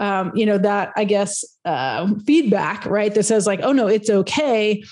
um, 0.00 0.30
you 0.34 0.46
know, 0.46 0.58
that 0.58 0.92
I 0.96 1.04
guess 1.04 1.44
uh, 1.64 2.14
feedback, 2.24 2.86
right? 2.86 3.12
That 3.12 3.24
says 3.24 3.46
like, 3.46 3.60
oh 3.62 3.72
no, 3.72 3.88
it's 3.88 4.08
okay. 4.08 4.84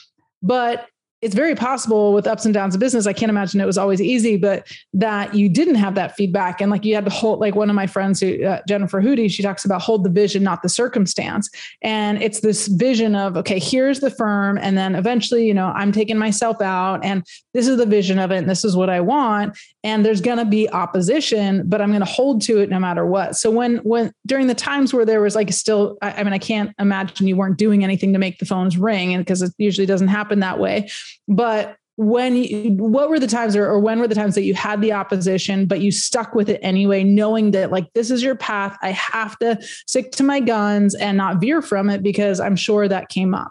But 0.42 0.86
it's 1.26 1.34
very 1.34 1.56
possible 1.56 2.12
with 2.12 2.24
ups 2.28 2.44
and 2.44 2.54
downs 2.54 2.76
of 2.76 2.80
business. 2.80 3.04
I 3.04 3.12
can't 3.12 3.30
imagine 3.30 3.60
it 3.60 3.66
was 3.66 3.76
always 3.76 4.00
easy, 4.00 4.36
but 4.36 4.72
that 4.92 5.34
you 5.34 5.48
didn't 5.48 5.74
have 5.74 5.96
that 5.96 6.14
feedback. 6.14 6.60
And 6.60 6.70
like 6.70 6.84
you 6.84 6.94
had 6.94 7.04
to 7.04 7.10
hold, 7.10 7.40
like 7.40 7.56
one 7.56 7.68
of 7.68 7.74
my 7.74 7.88
friends, 7.88 8.20
who, 8.20 8.44
uh, 8.44 8.60
Jennifer 8.68 9.02
Hootie, 9.02 9.28
she 9.28 9.42
talks 9.42 9.64
about 9.64 9.82
hold 9.82 10.04
the 10.04 10.08
vision, 10.08 10.44
not 10.44 10.62
the 10.62 10.68
circumstance. 10.68 11.50
And 11.82 12.22
it's 12.22 12.40
this 12.40 12.68
vision 12.68 13.16
of, 13.16 13.36
okay, 13.38 13.58
here's 13.58 13.98
the 13.98 14.08
firm. 14.08 14.56
And 14.56 14.78
then 14.78 14.94
eventually, 14.94 15.48
you 15.48 15.52
know, 15.52 15.72
I'm 15.74 15.90
taking 15.90 16.16
myself 16.16 16.60
out 16.60 17.04
and 17.04 17.26
this 17.54 17.66
is 17.66 17.76
the 17.76 17.86
vision 17.86 18.20
of 18.20 18.30
it. 18.30 18.36
And 18.36 18.48
this 18.48 18.64
is 18.64 18.76
what 18.76 18.88
I 18.88 19.00
want. 19.00 19.58
And 19.82 20.06
there's 20.06 20.20
going 20.20 20.38
to 20.38 20.44
be 20.44 20.70
opposition, 20.70 21.68
but 21.68 21.80
I'm 21.80 21.88
going 21.88 22.00
to 22.02 22.06
hold 22.06 22.40
to 22.42 22.60
it 22.60 22.70
no 22.70 22.78
matter 22.78 23.04
what. 23.04 23.34
So 23.34 23.50
when, 23.50 23.78
when 23.78 24.12
during 24.26 24.46
the 24.46 24.54
times 24.54 24.94
where 24.94 25.04
there 25.04 25.20
was 25.20 25.34
like 25.34 25.52
still, 25.52 25.98
I, 26.02 26.12
I 26.12 26.22
mean, 26.22 26.32
I 26.32 26.38
can't 26.38 26.72
imagine 26.78 27.26
you 27.26 27.34
weren't 27.34 27.58
doing 27.58 27.82
anything 27.82 28.12
to 28.12 28.20
make 28.20 28.38
the 28.38 28.46
phones 28.46 28.78
ring 28.78 29.12
and 29.12 29.24
because 29.24 29.42
it 29.42 29.52
usually 29.58 29.86
doesn't 29.86 30.08
happen 30.08 30.38
that 30.38 30.60
way 30.60 30.88
but 31.28 31.76
when 31.96 32.36
you, 32.36 32.72
what 32.72 33.08
were 33.08 33.18
the 33.18 33.26
times 33.26 33.56
or, 33.56 33.66
or 33.66 33.80
when 33.80 33.98
were 33.98 34.08
the 34.08 34.14
times 34.14 34.34
that 34.34 34.42
you 34.42 34.54
had 34.54 34.82
the 34.82 34.92
opposition 34.92 35.66
but 35.66 35.80
you 35.80 35.90
stuck 35.90 36.34
with 36.34 36.48
it 36.48 36.60
anyway 36.62 37.02
knowing 37.02 37.52
that 37.52 37.72
like 37.72 37.90
this 37.94 38.10
is 38.10 38.22
your 38.22 38.36
path 38.36 38.76
i 38.82 38.90
have 38.90 39.38
to 39.38 39.58
stick 39.86 40.12
to 40.12 40.22
my 40.22 40.38
guns 40.38 40.94
and 40.94 41.16
not 41.16 41.40
veer 41.40 41.62
from 41.62 41.88
it 41.88 42.02
because 42.02 42.38
i'm 42.38 42.56
sure 42.56 42.86
that 42.86 43.08
came 43.08 43.34
up 43.34 43.50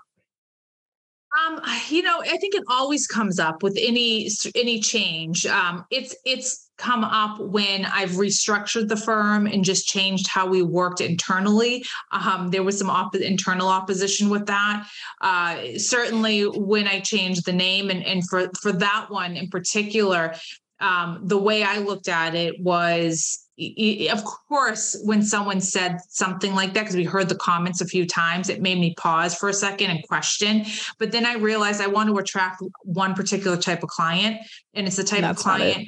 um, 1.35 1.61
you 1.89 2.01
know, 2.01 2.21
I 2.21 2.37
think 2.37 2.55
it 2.55 2.63
always 2.69 3.07
comes 3.07 3.39
up 3.39 3.63
with 3.63 3.77
any 3.81 4.29
any 4.55 4.79
change. 4.79 5.45
Um, 5.45 5.85
it's 5.91 6.15
it's 6.25 6.69
come 6.77 7.03
up 7.03 7.39
when 7.39 7.85
I've 7.85 8.11
restructured 8.11 8.89
the 8.89 8.97
firm 8.97 9.47
and 9.47 9.63
just 9.63 9.87
changed 9.87 10.27
how 10.27 10.45
we 10.45 10.61
worked 10.61 11.01
internally. 11.01 11.85
Um, 12.11 12.49
there 12.51 12.63
was 12.63 12.77
some 12.77 12.89
op- 12.89 13.15
internal 13.15 13.69
opposition 13.69 14.29
with 14.29 14.45
that. 14.47 14.87
Uh, 15.21 15.77
certainly, 15.77 16.43
when 16.43 16.87
I 16.87 16.99
changed 16.99 17.45
the 17.45 17.53
name, 17.53 17.89
and, 17.89 18.03
and 18.03 18.27
for 18.29 18.49
for 18.61 18.71
that 18.73 19.07
one 19.09 19.35
in 19.35 19.49
particular, 19.49 20.35
um, 20.79 21.21
the 21.23 21.37
way 21.37 21.63
I 21.63 21.79
looked 21.79 22.07
at 22.07 22.35
it 22.35 22.59
was. 22.59 23.44
Of 23.57 24.25
course, 24.25 24.99
when 25.03 25.23
someone 25.23 25.61
said 25.61 25.97
something 26.09 26.53
like 26.53 26.73
that, 26.73 26.81
because 26.81 26.95
we 26.95 27.05
heard 27.05 27.29
the 27.29 27.35
comments 27.35 27.79
a 27.79 27.85
few 27.85 28.05
times, 28.05 28.49
it 28.49 28.61
made 28.61 28.79
me 28.79 28.93
pause 28.95 29.33
for 29.33 29.47
a 29.47 29.53
second 29.53 29.91
and 29.91 30.05
question. 30.07 30.65
But 30.99 31.11
then 31.11 31.25
I 31.25 31.35
realized 31.35 31.81
I 31.81 31.87
want 31.87 32.09
to 32.09 32.17
attract 32.17 32.61
one 32.83 33.13
particular 33.13 33.55
type 33.55 33.81
of 33.81 33.89
client, 33.89 34.37
and 34.73 34.87
it's 34.87 34.97
the 34.97 35.03
type 35.03 35.21
That's 35.21 35.39
of 35.39 35.43
client 35.43 35.87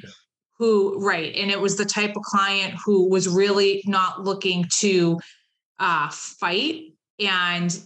who 0.60 1.00
right 1.06 1.36
and 1.36 1.52
it 1.52 1.60
was 1.60 1.78
the 1.78 1.86
type 1.86 2.16
of 2.16 2.24
client 2.24 2.74
who 2.84 3.08
was 3.10 3.28
really 3.28 3.84
not 3.86 4.24
looking 4.24 4.66
to 4.80 5.20
uh, 5.80 6.10
fight 6.10 6.94
and 7.20 7.80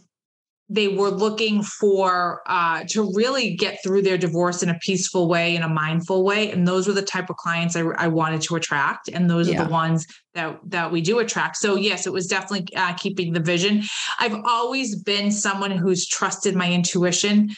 they 0.72 0.88
were 0.88 1.10
looking 1.10 1.62
for 1.62 2.42
uh, 2.46 2.86
to 2.88 3.12
really 3.14 3.56
get 3.56 3.78
through 3.84 4.02
their 4.02 4.18
divorce 4.18 4.64
in 4.64 4.70
a 4.70 4.80
peaceful 4.80 5.28
way 5.28 5.58
in 5.58 5.64
a 5.64 5.68
mindful 5.68 6.24
way. 6.24 6.50
And 6.50 6.66
those 6.66 6.88
were 6.88 6.94
the 6.94 7.02
type 7.02 7.30
of 7.30 7.36
clients 7.36 7.76
i, 7.76 7.82
I 7.82 8.08
wanted 8.08 8.42
to 8.44 8.56
attract. 8.56 9.10
And 9.10 9.30
those 9.30 9.50
yeah. 9.50 9.62
are 9.62 9.66
the 9.66 9.72
ones 9.72 10.08
that 10.34 10.58
that 10.68 10.90
we 10.90 11.02
do 11.02 11.20
attract. 11.20 11.58
So 11.58 11.76
yes 11.76 12.08
it 12.08 12.14
was 12.14 12.26
definitely 12.26 12.74
uh, 12.76 12.94
keeping 12.94 13.34
the 13.34 13.42
vision. 13.42 13.84
I've 14.18 14.40
always 14.46 14.96
been 14.96 15.30
someone 15.30 15.72
who's 15.72 16.08
trusted 16.08 16.56
my 16.56 16.72
intuition 16.72 17.50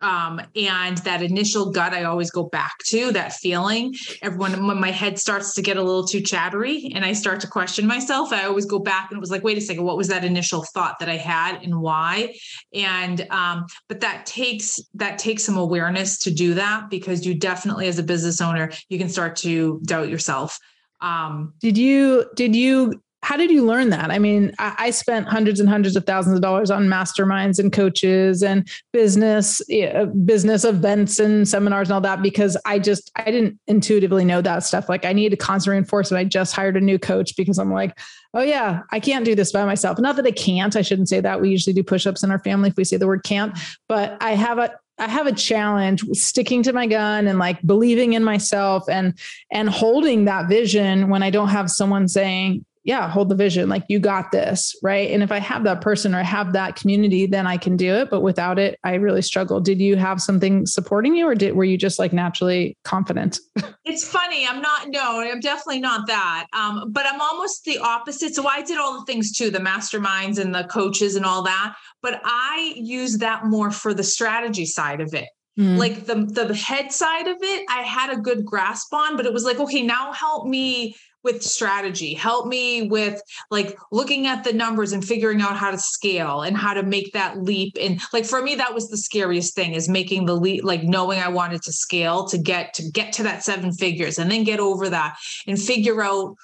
um, 0.00 0.40
and 0.56 0.98
that 0.98 1.22
initial 1.22 1.70
gut 1.70 1.92
i 1.92 2.04
always 2.04 2.30
go 2.30 2.44
back 2.44 2.72
to 2.84 3.12
that 3.12 3.32
feeling 3.32 3.94
everyone 4.22 4.66
when 4.66 4.80
my 4.80 4.90
head 4.90 5.18
starts 5.18 5.54
to 5.54 5.62
get 5.62 5.76
a 5.76 5.82
little 5.82 6.06
too 6.06 6.20
chattery 6.20 6.90
and 6.94 7.04
i 7.04 7.12
start 7.12 7.40
to 7.40 7.46
question 7.46 7.86
myself 7.86 8.32
i 8.32 8.44
always 8.44 8.66
go 8.66 8.78
back 8.78 9.10
and 9.10 9.18
it 9.18 9.20
was 9.20 9.30
like 9.30 9.44
wait 9.44 9.58
a 9.58 9.60
second 9.60 9.84
what 9.84 9.96
was 9.96 10.08
that 10.08 10.24
initial 10.24 10.64
thought 10.74 10.98
that 10.98 11.08
i 11.08 11.16
had 11.16 11.62
and 11.62 11.80
why? 11.80 12.34
And 12.74 13.26
um, 13.30 13.66
but 13.88 14.00
that 14.00 14.26
takes 14.26 14.78
that 14.94 15.18
takes 15.18 15.44
some 15.44 15.56
awareness 15.56 16.18
to 16.20 16.30
do 16.30 16.54
that 16.54 16.90
because 16.90 17.24
you 17.26 17.34
definitely 17.34 17.88
as 17.88 17.98
a 17.98 18.02
business 18.02 18.40
owner 18.40 18.70
you 18.88 18.98
can 18.98 19.08
start 19.08 19.36
to 19.36 19.80
doubt 19.84 20.08
yourself. 20.08 20.58
Um, 21.00 21.54
did 21.60 21.78
you 21.78 22.26
did 22.34 22.56
you 22.56 23.00
how 23.28 23.36
did 23.36 23.50
you 23.50 23.62
learn 23.62 23.90
that? 23.90 24.10
I 24.10 24.18
mean, 24.18 24.54
I, 24.58 24.74
I, 24.78 24.90
spent 24.90 25.28
hundreds 25.28 25.60
and 25.60 25.68
hundreds 25.68 25.96
of 25.96 26.06
thousands 26.06 26.36
of 26.36 26.40
dollars 26.40 26.70
on 26.70 26.86
masterminds 26.86 27.58
and 27.58 27.70
coaches 27.70 28.42
and 28.42 28.66
business 28.90 29.60
uh, 29.70 30.06
business 30.24 30.64
events 30.64 31.18
and 31.18 31.46
seminars 31.46 31.88
and 31.88 31.94
all 31.94 32.00
that 32.00 32.22
because 32.22 32.56
I 32.64 32.78
just 32.78 33.10
I 33.16 33.24
didn't 33.30 33.60
intuitively 33.66 34.24
know 34.24 34.40
that 34.40 34.62
stuff. 34.62 34.88
Like 34.88 35.04
I 35.04 35.12
needed 35.12 35.38
constant 35.40 35.72
reinforcement. 35.72 36.18
I 36.18 36.24
just 36.24 36.56
hired 36.56 36.78
a 36.78 36.80
new 36.80 36.98
coach 36.98 37.36
because 37.36 37.58
I'm 37.58 37.70
like, 37.70 37.98
oh 38.32 38.40
yeah, 38.40 38.84
I 38.92 38.98
can't 38.98 39.26
do 39.26 39.34
this 39.34 39.52
by 39.52 39.66
myself. 39.66 39.98
Not 39.98 40.16
that 40.16 40.26
I 40.26 40.30
can't. 40.30 40.74
I 40.74 40.80
shouldn't 40.80 41.10
say 41.10 41.20
that. 41.20 41.38
We 41.38 41.50
usually 41.50 41.74
do 41.74 41.82
push-ups 41.82 42.22
in 42.22 42.30
our 42.30 42.38
family 42.38 42.70
if 42.70 42.76
we 42.78 42.84
say 42.84 42.96
the 42.96 43.06
word 43.06 43.24
can't. 43.24 43.58
But 43.90 44.16
I 44.22 44.36
have 44.36 44.56
a 44.56 44.72
I 44.98 45.06
have 45.06 45.26
a 45.26 45.32
challenge 45.32 46.02
sticking 46.12 46.62
to 46.64 46.72
my 46.72 46.86
gun 46.86 47.28
and 47.28 47.38
like 47.38 47.64
believing 47.66 48.14
in 48.14 48.24
myself 48.24 48.88
and 48.88 49.18
and 49.52 49.68
holding 49.68 50.24
that 50.24 50.48
vision 50.48 51.10
when 51.10 51.22
I 51.22 51.28
don't 51.28 51.48
have 51.48 51.70
someone 51.70 52.08
saying, 52.08 52.64
yeah, 52.88 53.06
hold 53.06 53.28
the 53.28 53.34
vision. 53.34 53.68
Like 53.68 53.84
you 53.90 53.98
got 53.98 54.32
this. 54.32 54.74
Right. 54.82 55.10
And 55.10 55.22
if 55.22 55.30
I 55.30 55.40
have 55.40 55.62
that 55.64 55.82
person 55.82 56.14
or 56.14 56.20
I 56.20 56.22
have 56.22 56.54
that 56.54 56.74
community, 56.74 57.26
then 57.26 57.46
I 57.46 57.58
can 57.58 57.76
do 57.76 57.92
it. 57.96 58.08
But 58.08 58.22
without 58.22 58.58
it, 58.58 58.78
I 58.82 58.94
really 58.94 59.20
struggle. 59.20 59.60
Did 59.60 59.78
you 59.78 59.96
have 59.96 60.22
something 60.22 60.64
supporting 60.64 61.14
you 61.14 61.28
or 61.28 61.34
did, 61.34 61.54
were 61.54 61.64
you 61.64 61.76
just 61.76 61.98
like 61.98 62.14
naturally 62.14 62.78
confident? 62.84 63.38
It's 63.84 64.06
funny. 64.06 64.46
I'm 64.46 64.60
not, 64.60 64.88
no, 64.88 65.22
I'm 65.22 65.40
definitely 65.40 65.80
not 65.80 66.06
that. 66.08 66.46
Um, 66.52 66.92
but 66.92 67.06
I'm 67.06 67.22
almost 67.22 67.64
the 67.64 67.78
opposite. 67.78 68.34
So 68.34 68.46
I 68.46 68.60
did 68.60 68.76
all 68.76 68.98
the 69.00 69.06
things 69.06 69.32
too, 69.32 69.50
the 69.50 69.60
masterminds 69.60 70.38
and 70.38 70.54
the 70.54 70.64
coaches 70.64 71.16
and 71.16 71.24
all 71.24 71.42
that. 71.44 71.74
But 72.02 72.20
I 72.22 72.74
use 72.76 73.16
that 73.18 73.46
more 73.46 73.70
for 73.70 73.94
the 73.94 74.02
strategy 74.02 74.66
side 74.66 75.00
of 75.00 75.14
it. 75.14 75.28
Mm. 75.58 75.78
Like 75.78 76.04
the 76.04 76.14
the 76.14 76.54
head 76.54 76.92
side 76.92 77.26
of 77.26 77.38
it, 77.40 77.64
I 77.68 77.80
had 77.80 78.12
a 78.12 78.20
good 78.20 78.44
grasp 78.44 78.92
on, 78.92 79.16
but 79.16 79.24
it 79.24 79.32
was 79.32 79.44
like, 79.44 79.58
okay, 79.58 79.82
now 79.82 80.12
help 80.12 80.46
me 80.46 80.94
with 81.24 81.42
strategy. 81.42 82.14
Help 82.14 82.46
me 82.46 82.88
with 82.88 83.20
like 83.50 83.76
looking 83.90 84.26
at 84.26 84.44
the 84.44 84.52
numbers 84.52 84.92
and 84.92 85.04
figuring 85.04 85.40
out 85.40 85.56
how 85.56 85.70
to 85.70 85.78
scale 85.78 86.42
and 86.42 86.56
how 86.56 86.74
to 86.74 86.82
make 86.82 87.12
that 87.12 87.42
leap 87.42 87.76
and 87.80 88.00
like 88.12 88.24
for 88.24 88.42
me 88.42 88.54
that 88.54 88.74
was 88.74 88.88
the 88.88 88.96
scariest 88.96 89.54
thing 89.54 89.72
is 89.72 89.88
making 89.88 90.26
the 90.26 90.34
leap 90.34 90.64
like 90.64 90.82
knowing 90.82 91.18
i 91.18 91.28
wanted 91.28 91.62
to 91.62 91.72
scale 91.72 92.26
to 92.26 92.38
get 92.38 92.74
to 92.74 92.88
get 92.90 93.12
to 93.12 93.22
that 93.22 93.42
seven 93.42 93.72
figures 93.72 94.18
and 94.18 94.30
then 94.30 94.44
get 94.44 94.60
over 94.60 94.88
that 94.88 95.16
and 95.46 95.60
figure 95.60 96.02
out 96.02 96.34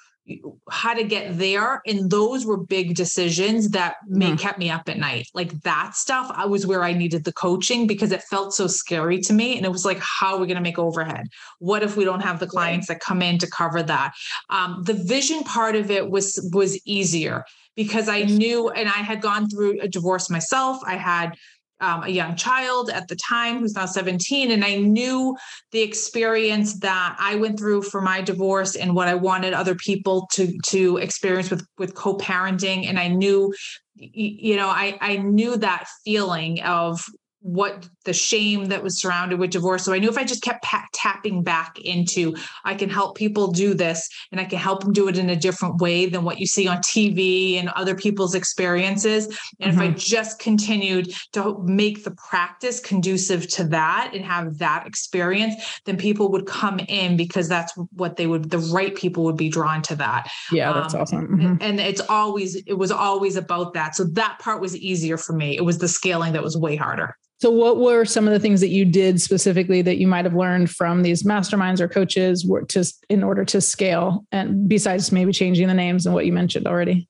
how 0.71 0.93
to 0.93 1.03
get 1.03 1.37
there 1.37 1.81
and 1.85 2.09
those 2.09 2.45
were 2.45 2.57
big 2.57 2.95
decisions 2.95 3.69
that 3.69 3.97
may 4.07 4.31
mm. 4.31 4.39
kept 4.39 4.57
me 4.57 4.71
up 4.71 4.89
at 4.89 4.97
night. 4.97 5.27
Like 5.33 5.51
that 5.61 5.95
stuff 5.95 6.31
i 6.33 6.45
was 6.45 6.65
where 6.65 6.83
i 6.83 6.93
needed 6.93 7.23
the 7.23 7.33
coaching 7.33 7.85
because 7.85 8.11
it 8.11 8.23
felt 8.23 8.53
so 8.53 8.67
scary 8.67 9.19
to 9.21 9.33
me 9.33 9.57
and 9.57 9.65
it 9.65 9.71
was 9.71 9.85
like 9.85 9.99
how 9.99 10.35
are 10.35 10.39
we 10.39 10.47
going 10.47 10.55
to 10.55 10.61
make 10.61 10.79
overhead? 10.79 11.27
What 11.59 11.83
if 11.83 11.95
we 11.95 12.05
don't 12.05 12.21
have 12.21 12.39
the 12.39 12.47
clients 12.47 12.87
that 12.87 12.99
come 12.99 13.21
in 13.21 13.37
to 13.39 13.47
cover 13.47 13.83
that? 13.83 14.13
Um, 14.49 14.81
the 14.83 14.93
vision 14.93 15.43
part 15.43 15.75
of 15.75 15.91
it 15.91 16.09
was 16.09 16.49
was 16.53 16.79
easier 16.85 17.45
because 17.75 18.07
i 18.07 18.21
knew 18.21 18.69
and 18.69 18.87
i 18.87 19.01
had 19.03 19.21
gone 19.21 19.49
through 19.49 19.79
a 19.81 19.87
divorce 19.87 20.29
myself 20.29 20.79
i 20.85 20.95
had 20.95 21.35
um, 21.81 22.03
a 22.03 22.09
young 22.09 22.35
child 22.35 22.89
at 22.89 23.07
the 23.07 23.17
time 23.17 23.59
who's 23.59 23.75
now 23.75 23.85
17 23.85 24.51
and 24.51 24.63
i 24.63 24.75
knew 24.75 25.35
the 25.71 25.81
experience 25.81 26.79
that 26.79 27.15
i 27.19 27.35
went 27.35 27.59
through 27.59 27.81
for 27.81 28.01
my 28.01 28.21
divorce 28.21 28.75
and 28.75 28.95
what 28.95 29.07
i 29.07 29.15
wanted 29.15 29.53
other 29.53 29.75
people 29.75 30.27
to 30.31 30.57
to 30.63 30.97
experience 30.97 31.49
with 31.49 31.65
with 31.77 31.93
co-parenting. 31.95 32.87
And 32.87 32.99
i 32.99 33.07
knew 33.07 33.53
you 33.95 34.55
know 34.55 34.67
i 34.67 34.97
i 35.01 35.17
knew 35.17 35.57
that 35.57 35.87
feeling 36.03 36.61
of 36.61 37.01
what 37.45 37.87
the 38.05 38.13
shame 38.13 38.65
that 38.65 38.81
was 38.81 38.99
surrounded 38.99 39.37
with 39.37 39.51
divorce. 39.51 39.85
So 39.85 39.93
I 39.93 39.99
knew 39.99 40.09
if 40.09 40.17
I 40.17 40.23
just 40.23 40.41
kept 40.41 40.63
pa- 40.63 40.87
tapping 40.93 41.43
back 41.43 41.77
into, 41.79 42.35
I 42.63 42.73
can 42.73 42.89
help 42.89 43.15
people 43.15 43.51
do 43.51 43.75
this 43.75 44.09
and 44.31 44.41
I 44.41 44.45
can 44.45 44.57
help 44.57 44.81
them 44.81 44.93
do 44.93 45.07
it 45.09 45.15
in 45.19 45.29
a 45.29 45.35
different 45.35 45.77
way 45.77 46.07
than 46.07 46.23
what 46.23 46.39
you 46.39 46.47
see 46.47 46.67
on 46.67 46.77
TV 46.77 47.59
and 47.59 47.69
other 47.69 47.93
people's 47.93 48.33
experiences. 48.33 49.27
And 49.59 49.69
mm-hmm. 49.69 49.69
if 49.69 49.77
I 49.77 49.87
mm-hmm. 49.89 49.97
just 49.97 50.39
continued 50.39 51.13
to 51.33 51.59
make 51.59 52.03
the 52.03 52.15
practice 52.27 52.79
conducive 52.79 53.47
to 53.49 53.63
that 53.65 54.13
and 54.15 54.25
have 54.25 54.57
that 54.57 54.87
experience, 54.87 55.79
then 55.85 55.97
people 55.97 56.31
would 56.31 56.47
come 56.47 56.79
in 56.79 57.15
because 57.15 57.47
that's 57.47 57.73
what 57.93 58.15
they 58.15 58.25
would, 58.25 58.49
the 58.49 58.57
right 58.73 58.95
people 58.95 59.23
would 59.23 59.37
be 59.37 59.49
drawn 59.49 59.83
to 59.83 59.95
that. 59.97 60.31
Yeah, 60.51 60.73
that's 60.73 60.95
um, 60.95 61.01
awesome. 61.01 61.27
Mm-hmm. 61.27 61.45
And, 61.45 61.61
and 61.61 61.79
it's 61.79 62.01
always, 62.09 62.55
it 62.65 62.79
was 62.79 62.89
always 62.89 63.35
about 63.35 63.75
that. 63.75 63.95
So 63.95 64.05
that 64.13 64.39
part 64.39 64.61
was 64.61 64.75
easier 64.75 65.17
for 65.17 65.33
me. 65.33 65.55
It 65.55 65.63
was 65.63 65.77
the 65.77 65.87
scaling 65.87 66.33
that 66.33 66.41
was 66.41 66.57
way 66.57 66.75
harder. 66.75 67.15
So, 67.41 67.49
what 67.49 67.77
were 67.77 68.05
some 68.05 68.27
of 68.27 68.33
the 68.33 68.39
things 68.39 68.61
that 68.61 68.69
you 68.69 68.85
did 68.85 69.21
specifically 69.21 69.81
that 69.81 69.97
you 69.97 70.07
might 70.07 70.25
have 70.25 70.35
learned 70.35 70.69
from 70.69 71.01
these 71.01 71.23
masterminds 71.23 71.81
or 71.81 71.87
coaches 71.87 72.49
to, 72.69 72.93
in 73.09 73.23
order 73.23 73.43
to 73.45 73.59
scale, 73.59 74.25
and 74.31 74.69
besides 74.69 75.11
maybe 75.11 75.33
changing 75.33 75.67
the 75.67 75.73
names 75.73 76.05
and 76.05 76.15
what 76.15 76.25
you 76.25 76.31
mentioned 76.31 76.65
already? 76.65 77.09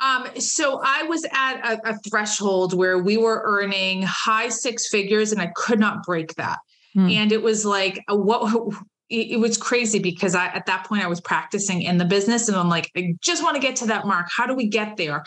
Um, 0.00 0.26
so 0.38 0.80
I 0.82 1.04
was 1.04 1.24
at 1.32 1.60
a, 1.60 1.90
a, 1.90 1.98
threshold 2.08 2.72
where 2.72 2.98
we 2.98 3.18
were 3.18 3.42
earning 3.44 4.02
high 4.02 4.48
six 4.48 4.88
figures, 4.88 5.30
and 5.30 5.40
I 5.40 5.52
could 5.54 5.78
not 5.78 6.04
break 6.04 6.34
that. 6.36 6.58
Hmm. 6.94 7.08
And 7.08 7.32
it 7.32 7.42
was 7.42 7.64
like, 7.64 8.02
what? 8.08 8.74
It 9.08 9.40
was 9.40 9.56
crazy 9.56 9.98
because 9.98 10.36
I, 10.36 10.46
at 10.46 10.66
that 10.66 10.86
point, 10.86 11.02
I 11.02 11.08
was 11.08 11.20
practicing 11.20 11.82
in 11.82 11.98
the 11.98 12.04
business, 12.04 12.48
and 12.48 12.56
I'm 12.56 12.68
like, 12.68 12.90
I 12.96 13.14
just 13.20 13.42
want 13.42 13.56
to 13.56 13.60
get 13.60 13.76
to 13.76 13.86
that 13.86 14.06
mark. 14.06 14.28
How 14.34 14.46
do 14.46 14.54
we 14.54 14.68
get 14.68 14.96
there? 14.96 15.24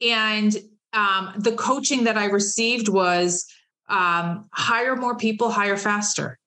And 0.00 0.54
um, 0.92 1.32
the 1.38 1.52
coaching 1.52 2.04
that 2.04 2.18
I 2.18 2.26
received 2.26 2.88
was 2.88 3.46
um, 3.92 4.48
hire 4.52 4.96
more 4.96 5.16
people, 5.16 5.50
hire 5.50 5.76
faster. 5.76 6.38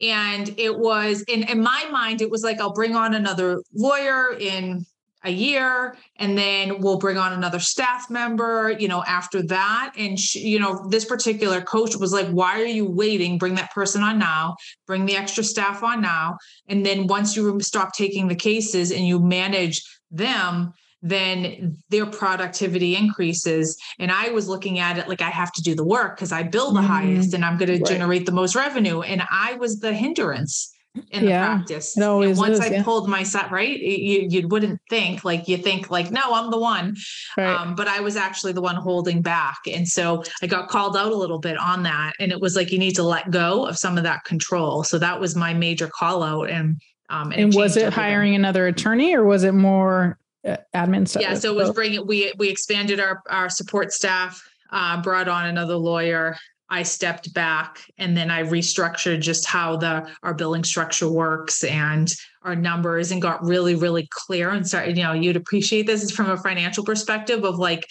And 0.00 0.54
it 0.58 0.76
was 0.76 1.22
in, 1.28 1.42
in 1.44 1.62
my 1.62 1.86
mind, 1.92 2.22
it 2.22 2.30
was 2.30 2.42
like, 2.42 2.58
I'll 2.58 2.72
bring 2.72 2.96
on 2.96 3.14
another 3.14 3.62
lawyer 3.74 4.34
in 4.38 4.86
a 5.22 5.30
year 5.30 5.94
and 6.16 6.36
then 6.38 6.80
we'll 6.80 6.98
bring 6.98 7.18
on 7.18 7.34
another 7.34 7.60
staff 7.60 8.08
member 8.08 8.70
you 8.70 8.88
know 8.88 9.04
after 9.06 9.42
that. 9.42 9.92
And 9.98 10.18
she, 10.18 10.40
you 10.48 10.58
know 10.58 10.86
this 10.88 11.04
particular 11.04 11.60
coach 11.60 11.94
was 11.94 12.12
like 12.12 12.28
why 12.28 12.58
are 12.58 12.64
you 12.64 12.90
waiting? 12.90 13.36
Bring 13.36 13.54
that 13.56 13.70
person 13.72 14.02
on 14.02 14.18
now. 14.18 14.56
Bring 14.86 15.04
the 15.04 15.16
extra 15.16 15.44
staff 15.44 15.82
on 15.82 16.00
now. 16.00 16.38
And 16.68 16.86
then 16.86 17.06
once 17.06 17.36
you 17.36 17.60
stop 17.60 17.92
taking 17.94 18.28
the 18.28 18.34
cases 18.34 18.90
and 18.90 19.06
you 19.06 19.20
manage 19.20 19.82
them 20.10 20.72
then 21.02 21.78
their 21.88 22.06
productivity 22.06 22.96
increases. 22.96 23.78
And 23.98 24.10
I 24.10 24.30
was 24.30 24.48
looking 24.48 24.78
at 24.78 24.98
it 24.98 25.08
like 25.08 25.22
I 25.22 25.30
have 25.30 25.52
to 25.52 25.62
do 25.62 25.74
the 25.74 25.84
work 25.84 26.16
because 26.16 26.32
I 26.32 26.42
bill 26.42 26.72
the 26.72 26.80
mm-hmm. 26.80 26.88
highest 26.88 27.34
and 27.34 27.44
I'm 27.44 27.56
going 27.56 27.70
right. 27.70 27.84
to 27.84 27.92
generate 27.92 28.26
the 28.26 28.32
most 28.32 28.54
revenue. 28.54 29.00
And 29.02 29.22
I 29.30 29.54
was 29.54 29.80
the 29.80 29.92
hindrance 29.92 30.74
in 31.12 31.24
the 31.24 31.30
yeah, 31.30 31.56
practice. 31.56 31.96
and 32.20 32.36
once 32.36 32.58
is, 32.58 32.60
I 32.60 32.66
yeah. 32.66 32.82
pulled 32.82 33.08
my 33.08 33.22
set 33.22 33.50
right, 33.50 33.78
you 33.78 34.26
you 34.28 34.48
wouldn't 34.48 34.80
think 34.90 35.24
like 35.24 35.46
you 35.46 35.56
think 35.56 35.88
like 35.90 36.10
no, 36.10 36.34
I'm 36.34 36.50
the 36.50 36.58
one, 36.58 36.96
right. 37.36 37.54
um, 37.54 37.74
but 37.76 37.86
I 37.86 38.00
was 38.00 38.16
actually 38.16 38.52
the 38.52 38.60
one 38.60 38.74
holding 38.74 39.22
back, 39.22 39.58
and 39.72 39.86
so 39.86 40.24
I 40.42 40.48
got 40.48 40.68
called 40.68 40.96
out 40.96 41.12
a 41.12 41.14
little 41.14 41.38
bit 41.38 41.56
on 41.58 41.84
that, 41.84 42.14
and 42.18 42.32
it 42.32 42.40
was 42.40 42.56
like 42.56 42.72
you 42.72 42.78
need 42.78 42.96
to 42.96 43.04
let 43.04 43.30
go 43.30 43.66
of 43.66 43.78
some 43.78 43.98
of 43.98 44.04
that 44.04 44.24
control. 44.24 44.82
So 44.82 44.98
that 44.98 45.20
was 45.20 45.36
my 45.36 45.54
major 45.54 45.88
call 45.88 46.24
out, 46.24 46.50
and 46.50 46.80
um, 47.08 47.30
and, 47.30 47.40
and 47.40 47.54
was 47.54 47.76
it 47.76 47.84
everything. 47.84 48.04
hiring 48.04 48.34
another 48.34 48.66
attorney 48.66 49.14
or 49.14 49.24
was 49.24 49.44
it 49.44 49.54
more 49.54 50.18
admin 50.44 51.06
stuff. 51.06 51.22
Yeah, 51.22 51.34
so 51.34 51.52
it 51.52 51.56
was 51.56 51.72
bringing 51.72 52.06
we 52.06 52.32
we 52.38 52.48
expanded 52.48 53.00
our 53.00 53.22
our 53.28 53.48
support 53.48 53.92
staff, 53.92 54.42
uh, 54.70 55.00
brought 55.02 55.28
on 55.28 55.46
another 55.46 55.76
lawyer. 55.76 56.36
I 56.70 56.84
stepped 56.84 57.34
back 57.34 57.84
and 57.98 58.16
then 58.16 58.30
I 58.30 58.44
restructured 58.44 59.20
just 59.20 59.46
how 59.46 59.76
the 59.76 60.08
our 60.22 60.34
billing 60.34 60.64
structure 60.64 61.10
works 61.10 61.64
and 61.64 62.12
our 62.42 62.56
numbers 62.56 63.10
and 63.10 63.20
got 63.20 63.44
really 63.44 63.74
really 63.74 64.08
clear 64.10 64.50
and 64.50 64.66
started 64.66 64.96
you 64.96 65.02
know 65.02 65.12
you'd 65.12 65.36
appreciate 65.36 65.86
this 65.86 66.02
is 66.02 66.10
from 66.10 66.30
a 66.30 66.36
financial 66.36 66.84
perspective 66.84 67.44
of 67.44 67.58
like 67.58 67.86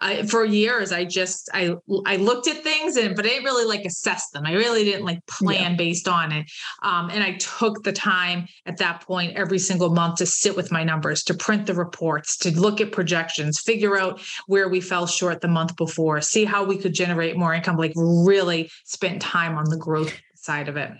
I, 0.00 0.22
for 0.24 0.44
years 0.44 0.92
i 0.92 1.04
just 1.04 1.48
i 1.54 1.74
i 2.06 2.16
looked 2.16 2.48
at 2.48 2.62
things 2.62 2.96
and 2.96 3.16
but 3.16 3.24
i 3.24 3.28
didn't 3.28 3.44
really 3.44 3.64
like 3.64 3.84
assess 3.84 4.30
them. 4.30 4.44
I 4.46 4.52
really 4.52 4.84
didn't 4.84 5.04
like 5.04 5.24
plan 5.26 5.72
yeah. 5.72 5.76
based 5.76 6.08
on 6.08 6.32
it. 6.32 6.50
Um, 6.82 7.10
and 7.10 7.22
i 7.22 7.32
took 7.32 7.82
the 7.82 7.92
time 7.92 8.46
at 8.66 8.76
that 8.78 9.00
point 9.02 9.36
every 9.36 9.58
single 9.58 9.90
month 9.90 10.16
to 10.16 10.26
sit 10.26 10.56
with 10.56 10.70
my 10.70 10.84
numbers 10.84 11.22
to 11.24 11.34
print 11.34 11.66
the 11.66 11.74
reports 11.74 12.36
to 12.38 12.50
look 12.58 12.80
at 12.80 12.92
projections 12.92 13.60
figure 13.60 13.98
out 13.98 14.20
where 14.46 14.68
we 14.68 14.80
fell 14.80 15.06
short 15.06 15.40
the 15.40 15.48
month 15.48 15.76
before 15.76 16.20
see 16.20 16.44
how 16.44 16.64
we 16.64 16.76
could 16.76 16.92
generate 16.92 17.36
more 17.36 17.54
income 17.54 17.76
like 17.76 17.92
really 17.96 18.70
spent 18.84 19.20
time 19.20 19.56
on 19.56 19.68
the 19.70 19.76
growth 19.76 20.12
side 20.34 20.68
of 20.68 20.76
it 20.76 20.90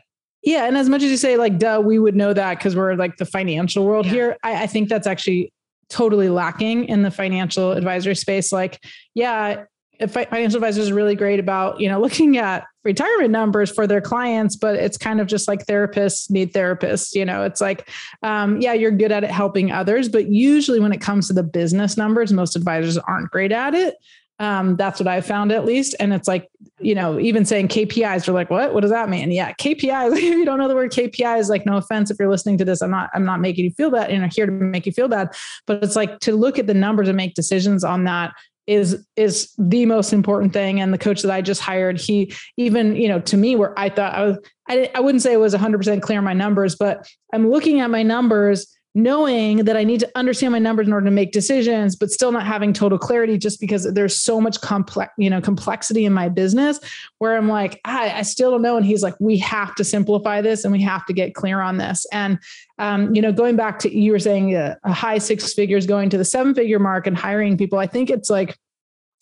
yeah. 0.45 0.67
And 0.67 0.77
as 0.77 0.89
much 0.89 1.03
as 1.03 1.11
you 1.11 1.17
say, 1.17 1.37
like, 1.37 1.59
duh, 1.59 1.83
we 1.85 1.99
would 1.99 2.15
know 2.15 2.33
that 2.33 2.59
because 2.59 2.77
we're 2.77 2.95
like 2.95 3.17
the 3.17 3.27
financial 3.27 3.85
world 3.85 4.07
yeah. 4.07 4.13
here, 4.13 4.37
I, 4.43 4.65
I 4.65 4.67
think 4.67 4.89
that's 4.89 5.07
actually 5.07 5.53
totally 5.89 6.29
lacking 6.29 6.87
in 6.87 7.03
the 7.03 7.11
financial 7.11 7.73
advisory 7.73 8.17
space. 8.17 8.53
Like, 8.53 8.83
yeah, 9.15 9.65
financial 10.09 10.57
advisors 10.57 10.91
are 10.91 10.95
really 10.95 11.15
great 11.15 11.39
about 11.39 11.81
you 11.81 11.89
know 11.89 12.01
looking 12.01 12.37
at 12.37 12.65
retirement 12.83 13.31
numbers 13.31 13.71
for 13.71 13.87
their 13.87 14.01
clients 14.01 14.57
but 14.57 14.75
it's 14.75 14.99
kind 14.99 15.21
of 15.21 15.27
just 15.27 15.49
like 15.49 15.65
therapists 15.67 16.31
need 16.31 16.53
therapists 16.53 17.15
you 17.15 17.25
know 17.25 17.45
it's 17.45 17.61
like 17.61 17.89
um, 18.23 18.61
yeah 18.61 18.73
you're 18.73 18.91
good 18.91 19.13
at 19.13 19.25
it 19.25 19.31
helping 19.31 19.71
others 19.71 20.09
but 20.09 20.29
usually 20.29 20.81
when 20.81 20.93
it 20.93 21.01
comes 21.01 21.29
to 21.29 21.33
the 21.33 21.43
business 21.43 21.97
numbers 21.97 22.33
most 22.33 22.57
advisors 22.57 22.99
aren't 22.99 23.31
great 23.31 23.53
at 23.53 23.75
it 23.75 23.95
um, 24.39 24.77
that's 24.77 24.99
what 24.99 25.07
I 25.07 25.21
found 25.21 25.53
at 25.53 25.65
least. 25.65 25.95
And 26.01 26.13
it's 26.13 26.27
like, 26.27 26.49
you 26.81 26.95
know, 26.95 27.21
even 27.21 27.45
saying 27.45 27.69
KPIs, 27.69 28.27
are 28.27 28.33
like, 28.33 28.51
what? 28.51 28.75
What 28.75 28.81
does 28.81 28.91
that 28.91 29.09
mean? 29.09 29.31
Yeah, 29.31 29.53
KPIs. 29.53 30.13
if 30.17 30.23
you 30.23 30.45
don't 30.45 30.59
know 30.59 30.69
the 30.69 30.75
word 30.75 30.91
KPIs, 30.91 31.49
like, 31.49 31.67
no 31.67 31.77
offense 31.77 32.11
if 32.11 32.19
you're 32.19 32.29
listening 32.31 32.59
to 32.59 32.65
this, 32.65 32.83
I'm 32.83 32.91
not, 32.91 33.11
I'm 33.15 33.25
not 33.25 33.41
making 33.41 33.65
you 33.65 33.71
feel 33.71 33.91
bad, 33.91 34.11
you 34.11 34.19
know, 34.19 34.29
here 34.31 34.47
to 34.47 34.53
make 34.53 34.87
you 34.87 34.93
feel 34.93 35.09
bad. 35.09 35.35
But 35.67 35.83
it's 35.83 35.97
like 35.97 36.19
to 36.21 36.35
look 36.35 36.59
at 36.59 36.67
the 36.67 36.75
numbers 36.75 37.09
and 37.09 37.17
make 37.17 37.35
decisions 37.35 37.85
on 37.85 38.05
that 38.05 38.33
is 38.67 39.07
is 39.17 39.53
the 39.59 39.85
most 39.85 40.15
important 40.15 40.55
thing 40.55 40.81
and 40.81 40.91
the 40.91 40.97
coach 40.97 41.21
that 41.21 41.31
i 41.31 41.43
just 41.43 41.61
hired 41.61 42.01
he 42.01 42.33
even 42.57 42.97
you 42.97 43.09
know 43.09 43.21
to 43.21 43.37
me 43.37 43.55
where 43.55 43.79
i 43.79 43.91
thought 43.91 44.15
i 44.15 44.25
was 44.25 44.39
i, 44.71 44.91
I 44.95 45.01
wouldn't 45.01 45.21
say 45.23 45.35
it 45.35 45.39
was 45.39 45.55
100% 45.55 46.01
clear 46.01 46.23
my 46.23 46.33
numbers 46.33 46.75
but 46.75 47.07
i'm 47.35 47.51
looking 47.51 47.81
at 47.81 47.91
my 47.91 48.03
numbers 48.03 48.75
knowing 48.97 49.65
that 49.65 49.77
I 49.77 49.83
need 49.83 49.99
to 50.01 50.11
understand 50.15 50.53
my 50.53 50.61
numbers 50.61 50.87
in 50.87 50.93
order 50.93 51.07
to 51.07 51.11
make 51.11 51.33
decisions, 51.33 51.97
but 51.97 52.13
still 52.13 52.31
not 52.31 52.47
having 52.47 52.73
total 52.73 52.97
clarity 52.97 53.37
just 53.37 53.61
because 53.61 53.93
there's 53.93 54.17
so 54.17 54.41
much 54.41 54.61
complex, 54.61 55.13
you 55.19 55.29
know, 55.29 55.41
complexity 55.41 56.05
in 56.05 56.13
my 56.13 56.29
business 56.29 56.79
where 57.19 57.37
I'm 57.37 57.49
like, 57.49 57.81
I, 57.85 58.19
I 58.19 58.23
still 58.23 58.53
don't 58.53 58.63
know. 58.63 58.77
And 58.77 58.87
he's 58.87 59.03
like, 59.03 59.15
we 59.19 59.37
have 59.39 59.75
to 59.77 59.85
simplify 59.85 60.41
this 60.41 60.65
and 60.65 60.73
we 60.73 60.81
have 60.83 61.05
to 61.07 61.13
get 61.13 61.35
clear 61.35 61.61
on 61.61 61.79
this. 61.79 62.07
And, 62.13 62.39
um, 62.79 63.13
you 63.15 63.21
know, 63.21 63.33
going 63.33 63.57
back 63.57 63.81
to, 63.81 63.93
you 63.93 64.13
were 64.13 64.21
saying 64.21 64.55
a, 64.55 64.79
a 64.85 64.93
high 64.93 65.19
six 65.19 65.53
figures 65.53 65.87
going 65.87 66.09
to 66.11 66.19
the 66.19 66.25
seven 66.25 66.55
figure 66.55 66.79
mark 66.79 67.09
and 67.09 67.17
hiring 67.17 67.59
people, 67.59 67.81
I 67.81 67.89
think 67.89 68.11
it's 68.11 68.31
like, 68.31 68.57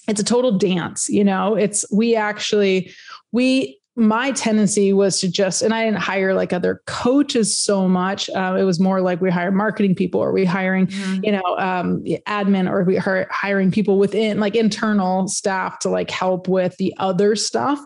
it's 0.08 0.20
a 0.20 0.24
total 0.24 0.58
dance, 0.58 1.08
you 1.08 1.22
know, 1.22 1.54
it's, 1.54 1.84
we 1.92 2.16
actually, 2.16 2.92
we 3.30 3.78
my 3.94 4.32
tendency 4.32 4.92
was 4.94 5.20
to 5.20 5.30
just, 5.30 5.60
and 5.60 5.74
I 5.74 5.84
didn't 5.84 6.00
hire 6.00 6.32
like 6.32 6.54
other 6.54 6.80
coaches 6.86 7.58
so 7.58 7.86
much. 7.86 8.30
Uh, 8.30 8.56
it 8.58 8.64
was 8.64 8.80
more 8.80 9.02
like 9.02 9.20
we 9.20 9.30
hire 9.30 9.52
marketing 9.52 9.94
people, 9.94 10.18
or 10.18 10.32
we 10.32 10.46
hiring, 10.46 10.86
mm-hmm. 10.86 11.24
you 11.24 11.32
know, 11.32 11.56
um, 11.58 12.02
admin, 12.26 12.70
or 12.70 12.84
we 12.84 12.96
are 12.96 13.26
hiring 13.30 13.70
people 13.70 13.98
within 13.98 14.40
like 14.40 14.54
internal 14.54 15.28
staff 15.28 15.78
to 15.80 15.90
like 15.90 16.10
help 16.10 16.48
with 16.48 16.74
the 16.78 16.94
other 16.98 17.36
stuff. 17.36 17.78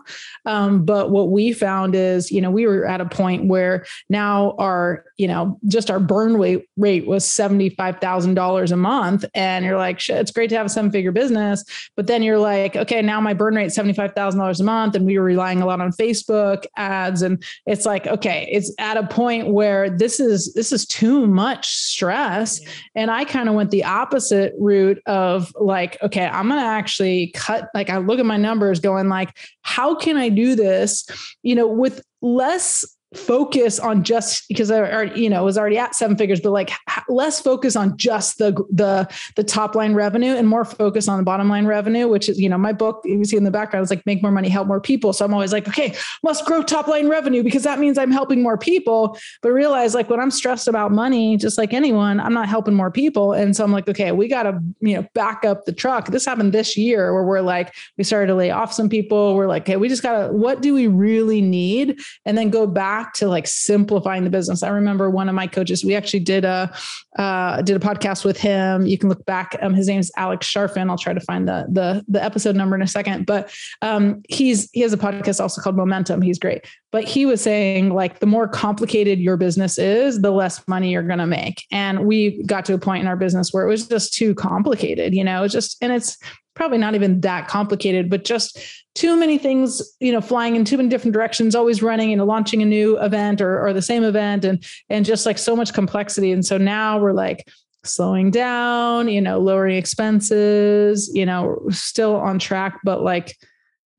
Um, 0.45 0.85
but 0.85 1.11
what 1.11 1.29
we 1.29 1.51
found 1.51 1.93
is, 1.93 2.31
you 2.31 2.39
know, 2.39 2.51
we 2.51 2.65
were 2.65 2.85
at 2.85 3.01
a 3.01 3.05
point 3.05 3.47
where 3.47 3.85
now 4.09 4.55
our, 4.59 5.03
you 5.17 5.27
know, 5.27 5.59
just 5.67 5.91
our 5.91 5.99
burn 5.99 6.37
rate 6.37 6.69
rate 6.77 7.05
was 7.05 7.25
seventy 7.25 7.69
five 7.69 7.99
thousand 7.99 8.35
dollars 8.35 8.71
a 8.71 8.77
month, 8.77 9.25
and 9.35 9.65
you're 9.65 9.77
like, 9.77 9.99
shit, 9.99 10.17
it's 10.17 10.31
great 10.31 10.49
to 10.51 10.55
have 10.55 10.67
a 10.67 10.69
seven 10.69 10.89
figure 10.89 11.11
business, 11.11 11.65
but 11.97 12.07
then 12.07 12.23
you're 12.23 12.39
like, 12.39 12.77
okay, 12.77 13.01
now 13.01 13.19
my 13.19 13.33
burn 13.33 13.55
rate 13.55 13.73
seventy 13.73 13.93
five 13.93 14.13
thousand 14.13 14.39
dollars 14.39 14.61
a 14.61 14.63
month, 14.63 14.95
and 14.95 15.05
we 15.05 15.19
were 15.19 15.25
relying 15.25 15.61
a 15.61 15.65
lot 15.65 15.81
on 15.81 15.91
Facebook 15.97 16.65
ads. 16.75 17.21
And 17.21 17.43
it's 17.65 17.85
like, 17.85 18.07
okay, 18.07 18.47
it's 18.51 18.73
at 18.79 18.97
a 18.97 19.07
point 19.07 19.47
where 19.47 19.89
this 19.89 20.19
is 20.19 20.53
this 20.53 20.71
is 20.71 20.85
too 20.85 21.27
much 21.27 21.67
stress. 21.67 22.61
Yeah. 22.61 22.69
And 22.95 23.11
I 23.11 23.25
kind 23.25 23.49
of 23.49 23.55
went 23.55 23.71
the 23.71 23.83
opposite 23.83 24.53
route 24.59 25.01
of 25.05 25.51
like, 25.59 25.97
okay, 26.01 26.25
I'm 26.25 26.47
gonna 26.47 26.61
actually 26.61 27.31
cut, 27.35 27.69
like 27.73 27.89
I 27.89 27.97
look 27.97 28.19
at 28.19 28.25
my 28.25 28.37
numbers 28.37 28.79
going 28.79 29.09
like, 29.09 29.37
how 29.61 29.95
can 29.95 30.17
I 30.17 30.29
do 30.29 30.55
this, 30.55 31.05
you 31.43 31.55
know, 31.55 31.67
with 31.67 32.01
less 32.21 32.85
focus 33.15 33.79
on 33.79 34.03
just 34.03 34.47
because 34.49 34.69
I 34.69 34.79
already, 34.79 35.21
you 35.21 35.29
know, 35.29 35.43
was 35.45 35.57
already 35.57 35.77
at 35.77 35.95
seven 35.95 36.17
figures, 36.17 36.41
but 36.41 36.51
like 36.51 36.71
less 37.07 37.39
focus 37.39 37.75
on 37.77 37.97
just 37.97 38.37
the 38.37 38.51
the 38.69 39.07
the 39.35 39.43
top 39.43 39.75
line 39.75 39.93
revenue 39.93 40.35
and 40.35 40.47
more 40.47 40.65
focus 40.65 41.07
on 41.07 41.17
the 41.17 41.23
bottom 41.23 41.47
line 41.47 41.65
revenue, 41.65 42.07
which 42.07 42.27
is, 42.27 42.39
you 42.39 42.49
know, 42.49 42.57
my 42.57 42.73
book 42.73 43.01
you 43.05 43.23
see 43.23 43.37
in 43.37 43.45
the 43.45 43.51
background 43.51 43.85
is 43.85 43.89
like 43.89 44.05
make 44.05 44.21
more 44.21 44.31
money, 44.31 44.49
help 44.49 44.67
more 44.67 44.81
people. 44.81 45.13
So 45.13 45.23
I'm 45.23 45.33
always 45.33 45.53
like, 45.53 45.67
okay, 45.69 45.95
must 46.21 46.45
grow 46.45 46.61
top 46.61 46.87
line 46.87 47.07
revenue 47.07 47.43
because 47.43 47.63
that 47.63 47.79
means 47.79 47.97
I'm 47.97 48.11
helping 48.11 48.43
more 48.43 48.57
people. 48.57 49.17
But 49.41 49.51
realize 49.51 49.95
like 49.95 50.09
when 50.09 50.19
I'm 50.19 50.31
stressed 50.31 50.67
about 50.67 50.91
money, 50.91 51.37
just 51.37 51.57
like 51.57 51.73
anyone, 51.73 52.19
I'm 52.19 52.33
not 52.33 52.49
helping 52.49 52.73
more 52.73 52.91
people. 52.91 53.31
And 53.31 53.55
so 53.55 53.63
I'm 53.63 53.71
like, 53.71 53.87
okay, 53.87 54.11
we 54.11 54.27
gotta, 54.27 54.61
you 54.81 54.95
know, 54.95 55.07
back 55.13 55.45
up 55.45 55.65
the 55.65 55.71
truck. 55.71 56.07
This 56.07 56.25
happened 56.25 56.51
this 56.51 56.75
year 56.75 57.13
where 57.13 57.23
we're 57.23 57.41
like, 57.41 57.73
we 57.97 58.03
started 58.03 58.27
to 58.27 58.35
lay 58.35 58.51
off 58.51 58.73
some 58.73 58.89
people. 58.89 59.35
We're 59.35 59.47
like, 59.47 59.63
okay, 59.63 59.77
we 59.77 59.87
just 59.87 60.03
gotta, 60.03 60.33
what 60.33 60.61
do 60.61 60.73
we 60.73 60.87
really 60.87 61.41
need? 61.41 61.99
And 62.25 62.37
then 62.37 62.49
go 62.49 62.67
back 62.67 62.97
back 63.07 63.13
to 63.13 63.27
like 63.27 63.47
simplifying 63.47 64.23
the 64.23 64.29
business. 64.29 64.63
I 64.63 64.69
remember 64.69 65.09
one 65.09 65.29
of 65.29 65.35
my 65.35 65.47
coaches, 65.47 65.83
we 65.83 65.95
actually 65.95 66.19
did 66.21 66.43
a 66.43 66.73
uh, 67.17 67.61
did 67.61 67.75
a 67.75 67.79
podcast 67.79 68.25
with 68.25 68.37
him. 68.37 68.85
You 68.85 68.97
can 68.97 69.09
look 69.09 69.25
back. 69.25 69.57
Um, 69.61 69.73
his 69.73 69.87
name 69.87 69.99
is 69.99 70.11
Alex 70.17 70.47
Charfen. 70.47 70.89
I'll 70.89 70.97
try 70.97 71.13
to 71.13 71.19
find 71.21 71.47
the 71.47 71.65
the 71.71 72.03
the 72.07 72.23
episode 72.23 72.55
number 72.55 72.75
in 72.75 72.81
a 72.81 72.87
second. 72.87 73.25
But 73.25 73.53
um, 73.81 74.21
he's 74.29 74.69
he 74.73 74.81
has 74.81 74.93
a 74.93 74.97
podcast 74.97 75.39
also 75.39 75.61
called 75.61 75.77
Momentum. 75.77 76.21
He's 76.21 76.39
great. 76.39 76.65
But 76.91 77.03
he 77.03 77.25
was 77.25 77.41
saying 77.41 77.93
like 77.93 78.19
the 78.19 78.25
more 78.25 78.47
complicated 78.47 79.19
your 79.19 79.37
business 79.37 79.77
is, 79.77 80.21
the 80.21 80.31
less 80.31 80.65
money 80.67 80.91
you're 80.91 81.03
going 81.03 81.19
to 81.19 81.27
make. 81.27 81.63
And 81.71 82.05
we 82.05 82.43
got 82.43 82.65
to 82.65 82.73
a 82.73 82.77
point 82.77 83.01
in 83.01 83.07
our 83.07 83.17
business 83.17 83.51
where 83.51 83.65
it 83.65 83.69
was 83.69 83.87
just 83.87 84.13
too 84.13 84.35
complicated. 84.35 85.13
You 85.13 85.23
know, 85.23 85.47
just 85.47 85.77
and 85.81 85.91
it's 85.93 86.17
probably 86.57 86.79
not 86.79 86.95
even 86.95 87.21
that 87.21 87.47
complicated, 87.47 88.09
but 88.09 88.25
just 88.25 88.59
too 88.95 89.15
many 89.15 89.37
things, 89.37 89.95
you 89.99 90.11
know, 90.11 90.19
flying 90.19 90.55
in 90.55 90.65
too 90.65 90.75
many 90.75 90.89
different 90.89 91.13
directions, 91.13 91.53
always 91.53 91.83
running, 91.83 92.09
know, 92.17 92.25
launching 92.25 92.63
a 92.63 92.65
new 92.65 92.99
event 92.99 93.41
or, 93.41 93.63
or 93.63 93.73
the 93.73 93.81
same 93.81 94.03
event 94.03 94.43
and, 94.43 94.65
and 94.89 95.05
just 95.05 95.25
like 95.25 95.37
so 95.37 95.55
much 95.55 95.71
complexity. 95.71 96.31
And 96.31 96.43
so 96.43 96.57
now 96.57 96.97
we're 96.99 97.13
like 97.13 97.47
slowing 97.83 98.31
down, 98.31 99.07
you 99.07 99.21
know, 99.21 99.39
lowering 99.39 99.77
expenses, 99.77 101.09
you 101.13 101.27
know, 101.27 101.61
still 101.69 102.15
on 102.15 102.39
track, 102.39 102.79
but 102.83 103.03
like 103.03 103.37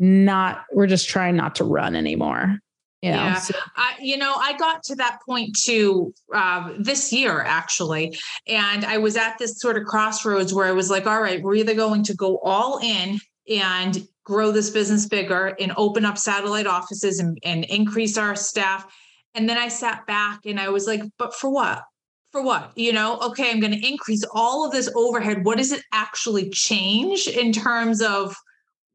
not, 0.00 0.64
we're 0.72 0.88
just 0.88 1.08
trying 1.08 1.36
not 1.36 1.54
to 1.54 1.64
run 1.64 1.94
anymore. 1.94 2.58
You 3.02 3.12
know? 3.12 3.16
Yeah, 3.16 3.34
so. 3.36 3.54
I, 3.76 3.94
you 4.00 4.16
know, 4.16 4.34
I 4.36 4.56
got 4.56 4.82
to 4.84 4.96
that 4.96 5.20
point 5.24 5.56
too 5.56 6.12
uh, 6.34 6.72
this 6.78 7.12
year 7.12 7.42
actually, 7.42 8.18
and 8.46 8.84
I 8.84 8.98
was 8.98 9.16
at 9.16 9.38
this 9.38 9.60
sort 9.60 9.76
of 9.76 9.84
crossroads 9.84 10.52
where 10.52 10.66
I 10.66 10.72
was 10.72 10.90
like, 10.90 11.06
"All 11.06 11.22
right, 11.22 11.40
we're 11.40 11.54
either 11.54 11.74
going 11.74 12.02
to 12.04 12.14
go 12.14 12.38
all 12.42 12.78
in 12.78 13.20
and 13.48 14.06
grow 14.28 14.52
this 14.52 14.70
business 14.70 15.06
bigger 15.06 15.56
and 15.58 15.72
open 15.76 16.04
up 16.04 16.18
satellite 16.18 16.66
offices 16.66 17.18
and, 17.18 17.38
and 17.44 17.64
increase 17.64 18.18
our 18.18 18.36
staff. 18.36 18.86
And 19.34 19.48
then 19.48 19.56
I 19.56 19.68
sat 19.68 20.06
back 20.06 20.44
and 20.44 20.60
I 20.60 20.68
was 20.68 20.86
like, 20.86 21.00
but 21.18 21.34
for 21.34 21.50
what? 21.50 21.82
For 22.30 22.42
what? 22.42 22.72
You 22.76 22.92
know, 22.92 23.18
okay, 23.20 23.50
I'm 23.50 23.58
going 23.58 23.72
to 23.72 23.88
increase 23.88 24.22
all 24.34 24.66
of 24.66 24.72
this 24.72 24.90
overhead. 24.94 25.46
What 25.46 25.56
does 25.56 25.72
it 25.72 25.82
actually 25.94 26.50
change 26.50 27.26
in 27.26 27.52
terms 27.52 28.02
of 28.02 28.36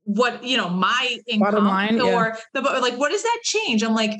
what, 0.04 0.44
you 0.44 0.58
know, 0.58 0.70
my 0.70 1.18
income 1.28 1.66
line, 1.66 2.02
or 2.02 2.36
yeah. 2.36 2.36
the, 2.54 2.62
like, 2.62 2.98
what 2.98 3.10
does 3.10 3.24
that 3.24 3.40
change? 3.44 3.84
I'm 3.84 3.96
like, 3.96 4.20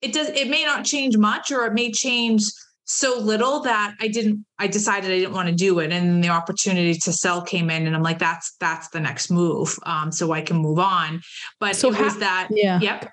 it 0.00 0.12
does, 0.12 0.28
it 0.28 0.48
may 0.48 0.64
not 0.64 0.84
change 0.84 1.16
much 1.16 1.50
or 1.50 1.66
it 1.66 1.74
may 1.74 1.90
change 1.90 2.42
so 2.90 3.18
little 3.18 3.60
that 3.60 3.94
I 4.00 4.08
didn't 4.08 4.46
I 4.58 4.66
decided 4.66 5.10
I 5.10 5.18
didn't 5.18 5.34
want 5.34 5.48
to 5.48 5.54
do 5.54 5.78
it. 5.78 5.92
And 5.92 6.24
the 6.24 6.30
opportunity 6.30 6.94
to 6.94 7.12
sell 7.12 7.42
came 7.42 7.68
in 7.68 7.86
and 7.86 7.94
I'm 7.94 8.02
like 8.02 8.18
that's 8.18 8.56
that's 8.60 8.88
the 8.88 8.98
next 8.98 9.30
move 9.30 9.78
um 9.82 10.10
so 10.10 10.32
I 10.32 10.40
can 10.40 10.56
move 10.56 10.78
on. 10.78 11.20
But 11.60 11.76
so 11.76 11.90
it 11.90 11.96
how, 11.96 12.04
was 12.04 12.18
that 12.18 12.48
yeah. 12.50 12.80
yep. 12.80 13.12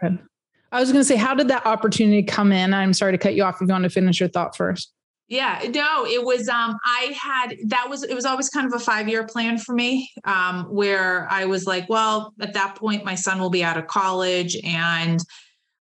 I 0.71 0.79
was 0.79 0.93
going 0.93 1.01
to 1.01 1.05
say 1.05 1.17
how 1.17 1.35
did 1.35 1.49
that 1.49 1.65
opportunity 1.65 2.23
come 2.23 2.53
in? 2.53 2.73
I'm 2.73 2.93
sorry 2.93 3.11
to 3.11 3.17
cut 3.17 3.35
you 3.35 3.43
off 3.43 3.55
if 3.55 3.67
you 3.67 3.67
want 3.67 3.83
to 3.83 3.89
finish 3.89 4.21
your 4.21 4.29
thought 4.29 4.55
first 4.55 4.93
yeah, 5.27 5.65
no, 5.73 6.05
it 6.05 6.23
was 6.23 6.47
um 6.47 6.77
I 6.85 7.15
had 7.19 7.55
that 7.67 7.89
was 7.89 8.03
it 8.03 8.13
was 8.13 8.25
always 8.25 8.49
kind 8.49 8.71
of 8.71 8.79
a 8.79 8.83
5-year 8.83 9.25
plan 9.25 9.57
for 9.57 9.73
me 9.73 10.09
um 10.23 10.65
where 10.65 11.27
I 11.31 11.45
was 11.45 11.65
like, 11.65 11.89
well, 11.89 12.33
at 12.39 12.53
that 12.53 12.75
point 12.75 13.05
my 13.05 13.15
son 13.15 13.39
will 13.39 13.49
be 13.49 13.63
out 13.63 13.77
of 13.77 13.87
college 13.87 14.55
and 14.63 15.19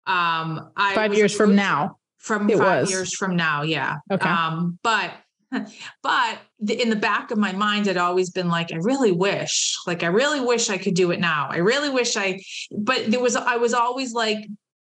um 0.08 0.72
I 0.76 0.94
5 0.96 1.14
years 1.14 1.36
from 1.36 1.56
now 1.56 1.98
from 2.18 2.50
it 2.50 2.58
five 2.58 2.82
was. 2.82 2.92
years 2.92 3.16
from 3.16 3.36
now. 3.36 3.64
Yeah. 3.64 3.98
Okay. 4.12 4.30
Um, 4.30 4.78
but 4.84 5.12
but 6.04 6.40
in 6.68 6.90
the 6.90 6.96
back 6.96 7.32
of 7.32 7.38
my 7.38 7.52
mind 7.52 7.86
had 7.86 7.98
always 7.98 8.30
been 8.30 8.48
like 8.48 8.72
i 8.72 8.78
really 8.78 9.12
wish 9.12 9.76
like 9.86 10.02
i 10.02 10.08
really 10.08 10.40
wish 10.40 10.70
i 10.70 10.78
could 10.78 10.94
do 10.94 11.12
it 11.12 11.20
now 11.20 11.50
i 11.52 11.58
really 11.58 11.90
wish 11.90 12.16
i 12.16 12.40
but 12.72 13.12
there 13.12 13.20
was 13.20 13.36
i 13.36 13.58
was 13.58 13.74
always 13.74 14.14
like 14.14 14.38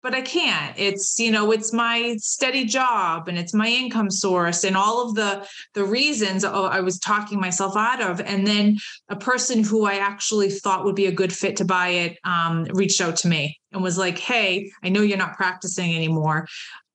but 0.06 0.14
i 0.14 0.22
can't 0.22 0.78
it's 0.78 1.18
you 1.20 1.32
know 1.32 1.52
it's 1.52 1.74
my 1.74 2.16
steady 2.20 2.64
job 2.64 3.28
and 3.28 3.40
it's 3.40 3.56
my 3.56 3.68
income 3.68 4.12
source 4.12 4.64
and 4.64 4.78
all 4.78 5.04
of 5.04 5.16
the 5.16 5.44
the 5.74 5.84
reasons 5.84 6.46
i 6.46 6.80
was 6.80 7.00
talking 7.00 7.40
myself 7.40 7.76
out 7.76 8.00
of 8.00 8.22
and 8.22 8.46
then 8.46 8.78
a 9.10 9.16
person 9.16 9.64
who 9.64 9.84
i 9.86 9.96
actually 9.96 10.52
thought 10.52 10.86
would 10.86 10.96
be 10.96 11.08
a 11.08 11.12
good 11.12 11.34
fit 11.34 11.56
to 11.56 11.66
buy 11.66 11.88
it 11.88 12.20
um, 12.24 12.66
reached 12.76 13.02
out 13.02 13.16
to 13.16 13.28
me 13.28 13.60
and 13.72 13.82
was 13.82 13.98
like 13.98 14.20
hey 14.20 14.72
i 14.84 14.90
know 14.90 15.02
you're 15.02 15.18
not 15.18 15.36
practicing 15.36 15.96
anymore 15.96 16.46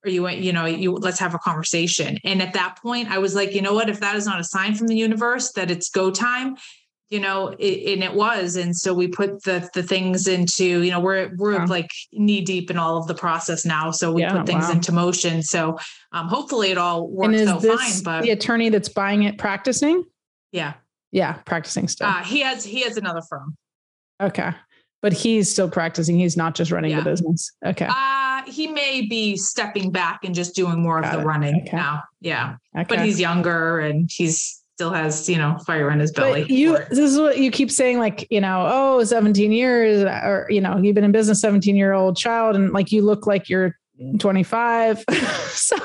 or 0.03 0.11
you 0.11 0.23
went, 0.23 0.38
you 0.38 0.53
know, 0.53 0.64
you 0.64 0.92
let's 0.92 1.18
have 1.18 1.35
a 1.35 1.38
conversation. 1.38 2.16
And 2.25 2.40
at 2.40 2.55
that 2.55 2.79
point, 2.83 3.11
I 3.11 3.18
was 3.18 3.35
like, 3.35 3.55
you 3.55 3.61
know 3.61 3.75
what? 3.75 3.90
If 3.90 4.01
that 4.01 4.16
is 4.16 4.25
not 4.25 4.40
a 4.40 4.44
sign 4.44 4.75
from 4.75 4.87
the 4.87 4.96
universe 4.96 5.53
that 5.53 5.70
it's 5.70 5.90
go 5.90 6.11
time, 6.11 6.57
you 7.11 7.18
know, 7.18 7.49
it, 7.59 7.92
and 7.92 8.05
it 8.05 8.14
was. 8.14 8.57
And 8.57 8.75
so 8.75 8.94
we 8.94 9.09
put 9.09 9.42
the 9.42 9.68
the 9.75 9.83
things 9.83 10.29
into, 10.29 10.83
you 10.83 10.90
know, 10.90 11.01
we're 11.01 11.33
we're 11.37 11.59
wow. 11.59 11.66
like 11.66 11.90
knee 12.12 12.40
deep 12.40 12.70
in 12.70 12.79
all 12.79 12.96
of 12.96 13.09
the 13.09 13.14
process 13.14 13.66
now. 13.66 13.90
So 13.90 14.12
we 14.12 14.23
yeah, 14.23 14.33
put 14.33 14.46
things 14.46 14.64
wow. 14.64 14.73
into 14.73 14.92
motion. 14.92 15.42
So 15.42 15.77
um, 16.12 16.29
hopefully 16.29 16.70
it 16.70 16.79
all 16.79 17.09
works 17.09 17.46
out 17.46 17.62
fine. 17.62 18.03
But 18.05 18.23
the 18.23 18.31
attorney 18.31 18.68
that's 18.68 18.88
buying 18.88 19.25
it 19.25 19.38
practicing? 19.38 20.05
Yeah. 20.53 20.75
Yeah, 21.12 21.35
practicing 21.44 21.88
stuff. 21.88 22.16
Uh, 22.16 22.25
he 22.25 22.40
has 22.40 22.64
he 22.64 22.83
has 22.83 22.96
another 22.96 23.23
firm. 23.29 23.57
Okay. 24.23 24.53
But 25.03 25.12
he's 25.12 25.51
still 25.51 25.68
practicing. 25.68 26.18
He's 26.18 26.37
not 26.37 26.55
just 26.55 26.70
running 26.70 26.92
yeah. 26.92 26.99
the 27.01 27.11
business. 27.11 27.51
Okay. 27.64 27.88
Uh, 27.90 28.42
he 28.46 28.68
may 28.68 29.07
be 29.07 29.37
stepping 29.37 29.90
back 29.90 30.20
and 30.25 30.35
just 30.35 30.55
doing 30.55 30.83
more 30.83 31.01
Got 31.01 31.14
of 31.14 31.20
the 31.20 31.25
it. 31.25 31.27
running 31.27 31.62
okay. 31.62 31.77
now. 31.77 32.03
Yeah. 32.20 32.57
Okay. 32.77 32.85
But 32.87 33.05
he's 33.05 33.18
younger 33.18 33.81
and 33.81 34.11
he's 34.12 34.60
still 34.81 34.93
has, 34.95 35.29
you 35.29 35.37
know, 35.37 35.59
fire 35.66 35.90
in 35.90 36.01
his 36.01 36.11
belly. 36.11 36.40
But 36.40 36.51
you 36.51 36.79
this 36.88 36.99
is 36.99 37.19
what 37.19 37.37
you 37.37 37.51
keep 37.51 37.71
saying, 37.71 37.99
like, 37.99 38.27
you 38.31 38.40
know, 38.40 38.66
oh, 38.66 39.05
17 39.05 39.53
years, 39.53 40.03
or 40.03 40.47
you 40.49 40.62
know, 40.62 40.79
you've 40.79 40.95
been 40.95 41.05
in 41.05 41.12
business 41.12 41.38
17 41.43 41.77
year 41.77 41.93
old 41.93 42.16
child, 42.16 42.57
and 42.57 42.73
like 42.73 42.90
you 42.90 43.03
look 43.03 43.27
like 43.27 43.51
you're 43.51 43.77
25 44.19 45.05
so 45.51 45.77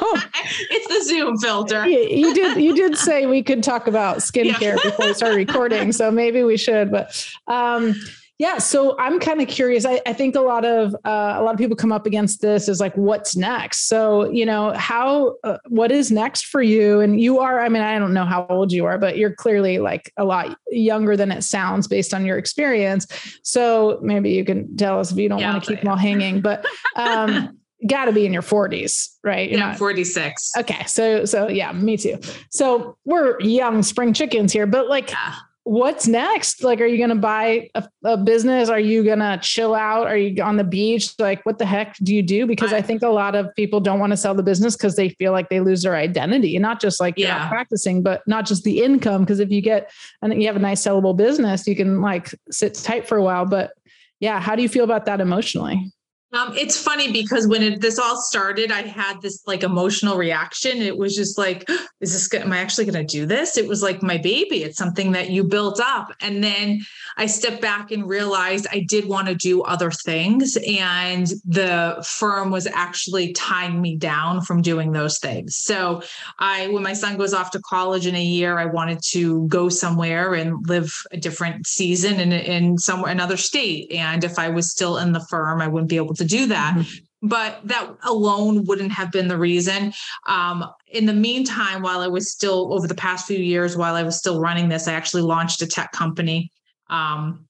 it's 0.71 0.87
the 0.87 1.03
zoom 1.03 1.37
filter 1.37 1.85
you, 1.85 1.99
you, 1.99 2.33
did 2.33 2.63
you 2.63 2.73
did 2.73 2.97
say 3.07 3.25
we 3.25 3.43
could 3.43 3.61
talk 3.61 3.87
about 3.87 4.19
skincare 4.19 4.77
yeah. 4.77 4.89
before 4.89 5.07
we 5.07 5.13
started 5.13 5.35
recording 5.35 5.91
so 5.91 6.09
maybe 6.09 6.41
we 6.41 6.55
should 6.55 6.89
but 6.89 7.27
um 7.47 7.93
yeah, 8.37 8.57
so 8.57 8.97
I'm 8.99 9.19
kind 9.21 9.41
of 9.41 9.47
curious. 9.47 9.85
I, 9.85 10.01
I, 10.05 10.11
think 10.11 10.35
a 10.35 10.41
lot 10.41 10.65
of 10.65 10.93
uh, 11.05 11.35
a 11.37 11.41
lot 11.41 11.53
of 11.53 11.57
people 11.57 11.77
come 11.77 11.93
up 11.93 12.05
against 12.05 12.41
this 12.41 12.67
is 12.67 12.81
like, 12.81 12.93
what's 12.95 13.37
next? 13.37 13.87
So 13.87 14.29
you 14.29 14.45
know, 14.45 14.73
how 14.73 15.35
uh, 15.45 15.57
what 15.69 15.89
is 15.89 16.11
next 16.11 16.47
for 16.47 16.61
you? 16.61 16.99
And 16.99 17.21
you 17.21 17.39
are, 17.39 17.61
I 17.61 17.69
mean, 17.69 17.81
I 17.81 17.97
don't 17.97 18.13
know 18.13 18.25
how 18.25 18.45
old 18.49 18.73
you 18.73 18.83
are, 18.85 18.97
but 18.97 19.17
you're 19.17 19.33
clearly 19.33 19.77
like 19.77 20.11
a 20.17 20.25
lot 20.25 20.57
younger 20.69 21.15
than 21.15 21.31
it 21.31 21.43
sounds 21.43 21.87
based 21.87 22.13
on 22.13 22.25
your 22.25 22.37
experience. 22.37 23.07
So 23.43 23.99
maybe 24.01 24.31
you 24.31 24.43
can 24.43 24.75
tell 24.75 24.99
us 24.99 25.13
if 25.13 25.17
you 25.17 25.29
don't 25.29 25.39
yeah, 25.39 25.53
want 25.53 25.63
to 25.63 25.69
keep 25.71 25.79
them 25.79 25.89
all 25.89 25.97
hanging, 25.97 26.41
but 26.41 26.65
um, 26.97 27.57
got 27.87 28.05
to 28.05 28.11
be 28.11 28.25
in 28.25 28.33
your 28.33 28.41
40s, 28.41 29.15
right? 29.23 29.49
You're 29.49 29.59
yeah, 29.59 29.67
not, 29.67 29.77
46. 29.77 30.51
Okay, 30.57 30.83
so 30.87 31.23
so 31.23 31.47
yeah, 31.47 31.71
me 31.71 31.95
too. 31.95 32.19
So 32.49 32.97
we're 33.05 33.39
young 33.39 33.81
spring 33.81 34.11
chickens 34.11 34.51
here, 34.51 34.67
but 34.67 34.89
like. 34.89 35.11
Yeah 35.11 35.35
what's 35.65 36.07
next? 36.07 36.63
Like, 36.63 36.79
are 36.79 36.85
you 36.85 36.97
going 36.97 37.09
to 37.09 37.15
buy 37.15 37.69
a, 37.73 37.83
a, 38.03 38.17
business? 38.17 38.69
Are 38.69 38.79
you 38.79 39.03
going 39.03 39.17
to 39.17 39.39
chill 39.41 39.73
out? 39.73 40.05
Are 40.05 40.15
you 40.15 40.41
on 40.43 40.57
the 40.57 40.63
beach? 40.63 41.13
Like, 41.17 41.43
what 41.43 41.57
the 41.57 41.65
heck 41.65 41.97
do 41.97 42.13
you 42.13 42.21
do? 42.21 42.45
Because 42.45 42.71
I, 42.71 42.77
I 42.77 42.81
think 42.83 43.01
a 43.01 43.09
lot 43.09 43.33
of 43.33 43.53
people 43.55 43.79
don't 43.79 43.99
want 43.99 44.11
to 44.11 44.17
sell 44.17 44.35
the 44.35 44.43
business 44.43 44.77
because 44.77 44.95
they 44.95 45.09
feel 45.09 45.31
like 45.31 45.49
they 45.49 45.59
lose 45.59 45.81
their 45.81 45.95
identity 45.95 46.55
and 46.55 46.61
not 46.61 46.79
just 46.79 47.01
like 47.01 47.15
yeah. 47.17 47.39
you're 47.39 47.49
practicing, 47.49 48.03
but 48.03 48.21
not 48.27 48.45
just 48.45 48.63
the 48.63 48.83
income. 48.83 49.23
Because 49.23 49.39
if 49.39 49.49
you 49.49 49.59
get 49.59 49.91
and 50.21 50.39
you 50.39 50.45
have 50.45 50.55
a 50.55 50.59
nice 50.59 50.83
sellable 50.83 51.17
business, 51.17 51.65
you 51.65 51.75
can 51.75 51.99
like 51.99 52.29
sit 52.51 52.75
tight 52.75 53.07
for 53.07 53.17
a 53.17 53.23
while. 53.23 53.45
But 53.45 53.71
yeah, 54.19 54.39
how 54.39 54.55
do 54.55 54.61
you 54.61 54.69
feel 54.69 54.83
about 54.83 55.05
that 55.05 55.19
emotionally? 55.19 55.91
Um, 56.35 56.53
it's 56.57 56.77
funny 56.77 57.11
because 57.13 57.47
when 57.47 57.63
it, 57.63 57.79
this 57.79 57.97
all 57.97 58.21
started, 58.21 58.69
I 58.69 58.81
had 58.81 59.21
this 59.21 59.41
like 59.47 59.63
emotional 59.63 60.17
reaction. 60.17 60.81
It 60.81 60.97
was 60.97 61.15
just 61.15 61.37
like, 61.37 61.69
is 62.01 62.11
this, 62.11 62.33
am 62.41 62.51
I 62.51 62.57
actually 62.57 62.85
going 62.85 63.07
to 63.07 63.17
do 63.17 63.25
this? 63.25 63.57
It 63.57 63.67
was 63.67 63.81
like 63.81 64.03
my 64.03 64.17
baby. 64.17 64.63
It's 64.63 64.77
something 64.77 65.13
that 65.13 65.29
you 65.29 65.45
built 65.45 65.79
up. 65.79 66.11
And 66.19 66.43
then 66.43 66.81
I 67.15 67.25
stepped 67.27 67.61
back 67.61 67.91
and 67.91 68.07
realized 68.07 68.67
I 68.69 68.81
did 68.81 69.07
want 69.07 69.27
to 69.29 69.35
do 69.35 69.61
other 69.63 69.91
things. 69.91 70.57
And 70.67 71.27
the 71.45 72.05
firm 72.05 72.51
was 72.51 72.67
actually 72.67 73.31
tying 73.31 73.81
me 73.81 73.95
down 73.95 74.41
from 74.41 74.61
doing 74.61 74.91
those 74.91 75.19
things. 75.19 75.55
So 75.55 76.03
I, 76.39 76.67
when 76.67 76.83
my 76.83 76.93
son 76.93 77.17
goes 77.17 77.33
off 77.33 77.51
to 77.51 77.61
college 77.61 78.07
in 78.07 78.15
a 78.15 78.21
year, 78.21 78.59
I 78.59 78.65
wanted 78.65 78.99
to 79.11 79.47
go 79.47 79.69
somewhere 79.69 80.33
and 80.33 80.67
live 80.67 80.93
a 81.11 81.17
different 81.17 81.65
season 81.65 82.19
in, 82.19 82.33
in 82.33 82.77
somewhere, 82.77 83.11
another 83.11 83.37
state. 83.37 83.89
And 83.93 84.23
if 84.25 84.37
I 84.37 84.49
was 84.49 84.69
still 84.69 84.97
in 84.97 85.13
the 85.13 85.25
firm, 85.29 85.61
I 85.61 85.67
wouldn't 85.67 85.89
be 85.89 85.95
able 85.95 86.13
to 86.15 86.24
do 86.25 86.47
that. 86.47 86.75
Mm-hmm. 86.75 87.27
but 87.27 87.59
that 87.63 87.89
alone 88.03 88.65
wouldn't 88.65 88.91
have 88.91 89.11
been 89.11 89.27
the 89.27 89.37
reason. 89.37 89.93
Um, 90.27 90.63
in 90.87 91.05
the 91.05 91.13
meantime, 91.13 91.81
while 91.81 92.01
I 92.01 92.07
was 92.07 92.31
still 92.31 92.73
over 92.73 92.87
the 92.87 92.95
past 92.95 93.25
few 93.25 93.39
years, 93.39 93.75
while 93.75 93.95
I 93.95 94.03
was 94.03 94.17
still 94.17 94.39
running 94.39 94.69
this, 94.69 94.87
I 94.87 94.93
actually 94.93 95.23
launched 95.23 95.61
a 95.61 95.67
tech 95.67 95.91
company 95.91 96.51
um, 96.89 97.47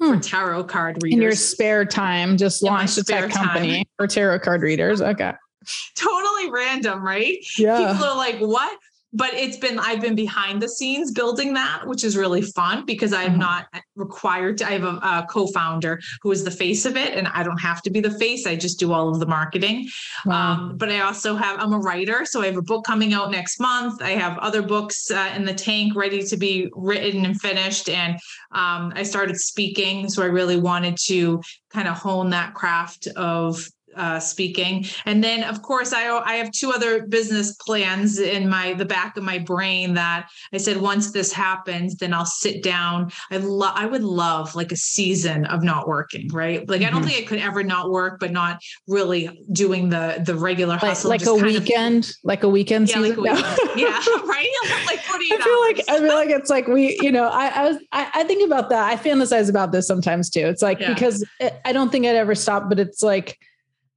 hmm. 0.00 0.14
for 0.14 0.20
tarot 0.20 0.64
card 0.64 1.02
readers. 1.02 1.16
In 1.16 1.22
your 1.22 1.32
spare 1.32 1.84
time, 1.84 2.36
just 2.36 2.62
in 2.62 2.68
launched 2.68 2.98
a 2.98 3.04
tech 3.04 3.30
company 3.30 3.76
time. 3.76 3.84
for 3.96 4.06
tarot 4.06 4.40
card 4.40 4.62
readers. 4.62 5.00
Okay. 5.00 5.32
totally 5.96 6.50
random, 6.50 7.02
right? 7.02 7.38
Yeah. 7.58 7.92
People 7.92 8.06
are 8.06 8.16
like, 8.16 8.38
what? 8.38 8.78
But 9.12 9.32
it's 9.32 9.56
been 9.56 9.78
I've 9.78 10.00
been 10.00 10.14
behind 10.14 10.60
the 10.60 10.68
scenes 10.68 11.12
building 11.12 11.54
that, 11.54 11.86
which 11.86 12.04
is 12.04 12.16
really 12.16 12.42
fun 12.42 12.84
because 12.84 13.12
I'm 13.12 13.30
mm-hmm. 13.30 13.40
not 13.40 13.66
required 13.96 14.58
to. 14.58 14.66
I 14.66 14.72
have 14.72 14.84
a, 14.84 14.98
a, 15.02 15.26
co-founder 15.30 16.00
who 16.22 16.30
is 16.30 16.44
the 16.44 16.50
face 16.50 16.84
of 16.84 16.96
it, 16.96 17.14
and 17.14 17.26
I 17.28 17.42
don't 17.42 17.60
have 17.60 17.82
to 17.82 17.90
be 17.90 18.00
the 18.00 18.10
face. 18.10 18.46
I 18.46 18.56
just 18.56 18.78
do 18.78 18.92
all 18.92 19.08
of 19.08 19.18
the 19.18 19.26
marketing. 19.26 19.88
Wow. 20.26 20.52
Um, 20.52 20.76
but 20.76 20.90
I 20.90 21.00
also 21.00 21.36
have 21.36 21.58
I'm 21.58 21.72
a 21.72 21.78
writer, 21.78 22.24
so 22.24 22.42
I 22.42 22.46
have 22.46 22.56
a 22.56 22.62
book 22.62 22.84
coming 22.84 23.14
out 23.14 23.30
next 23.30 23.60
month. 23.60 24.02
I 24.02 24.10
have 24.10 24.36
other 24.38 24.62
books 24.62 25.10
uh, 25.10 25.32
in 25.34 25.44
the 25.44 25.54
tank 25.54 25.94
ready 25.94 26.22
to 26.22 26.36
be 26.36 26.70
written 26.74 27.24
and 27.24 27.40
finished, 27.40 27.88
and 27.88 28.14
um, 28.52 28.92
I 28.94 29.02
started 29.04 29.38
speaking, 29.38 30.08
so 30.10 30.22
I 30.22 30.26
really 30.26 30.58
wanted 30.58 30.96
to 31.06 31.40
kind 31.70 31.88
of 31.88 31.96
hone 31.96 32.30
that 32.30 32.54
craft 32.54 33.06
of 33.16 33.68
uh, 33.98 34.20
speaking. 34.20 34.86
And 35.04 35.22
then, 35.22 35.44
of 35.44 35.62
course, 35.62 35.92
I 35.92 36.08
I 36.08 36.34
have 36.34 36.50
two 36.52 36.70
other 36.70 37.06
business 37.06 37.52
plans 37.52 38.18
in 38.18 38.48
my 38.48 38.74
the 38.74 38.84
back 38.84 39.16
of 39.16 39.24
my 39.24 39.38
brain 39.38 39.94
that 39.94 40.28
I 40.52 40.58
said 40.58 40.78
once 40.78 41.12
this 41.12 41.32
happens, 41.32 41.96
then 41.96 42.14
I'll 42.14 42.24
sit 42.24 42.62
down. 42.62 43.10
I 43.30 43.38
love 43.38 43.72
I 43.76 43.86
would 43.86 44.04
love 44.04 44.54
like 44.54 44.72
a 44.72 44.76
season 44.76 45.44
of 45.46 45.62
not 45.62 45.88
working, 45.88 46.28
right? 46.28 46.68
Like 46.68 46.80
mm-hmm. 46.80 46.88
I 46.88 46.90
don't 46.90 47.00
mm-hmm. 47.00 47.10
think 47.10 47.26
I 47.26 47.28
could 47.28 47.40
ever 47.40 47.62
not 47.62 47.90
work, 47.90 48.20
but 48.20 48.30
not 48.30 48.60
really 48.86 49.44
doing 49.52 49.88
the 49.88 50.22
the 50.24 50.34
regular 50.34 50.76
hustle. 50.76 51.10
Like, 51.10 51.20
like 51.26 51.28
a 51.28 51.34
weekend, 51.34 52.04
of, 52.04 52.14
like 52.24 52.42
a 52.42 52.48
weekend. 52.48 52.88
Yeah, 52.88 53.02
season? 53.02 53.22
like 53.22 53.32
a 53.32 53.42
weekend. 53.42 53.80
yeah, 53.80 54.02
right. 54.26 54.48
Like 54.86 55.00
I 55.08 55.42
feel 55.42 55.60
like 55.60 55.80
I 55.88 55.98
feel 55.98 56.14
like 56.14 56.30
it's 56.30 56.50
like 56.50 56.68
we, 56.68 56.98
you 57.00 57.12
know, 57.12 57.24
I 57.24 57.48
I, 57.48 57.68
was, 57.68 57.76
I, 57.92 58.10
I 58.14 58.24
think 58.24 58.46
about 58.46 58.70
that. 58.70 58.90
I 58.90 58.96
fantasize 58.96 59.50
about 59.50 59.72
this 59.72 59.86
sometimes 59.86 60.30
too. 60.30 60.46
It's 60.46 60.62
like 60.62 60.80
yeah. 60.80 60.94
because 60.94 61.24
it, 61.40 61.60
I 61.64 61.72
don't 61.72 61.90
think 61.90 62.06
I'd 62.06 62.16
ever 62.16 62.34
stop, 62.34 62.68
but 62.68 62.78
it's 62.78 63.02
like 63.02 63.38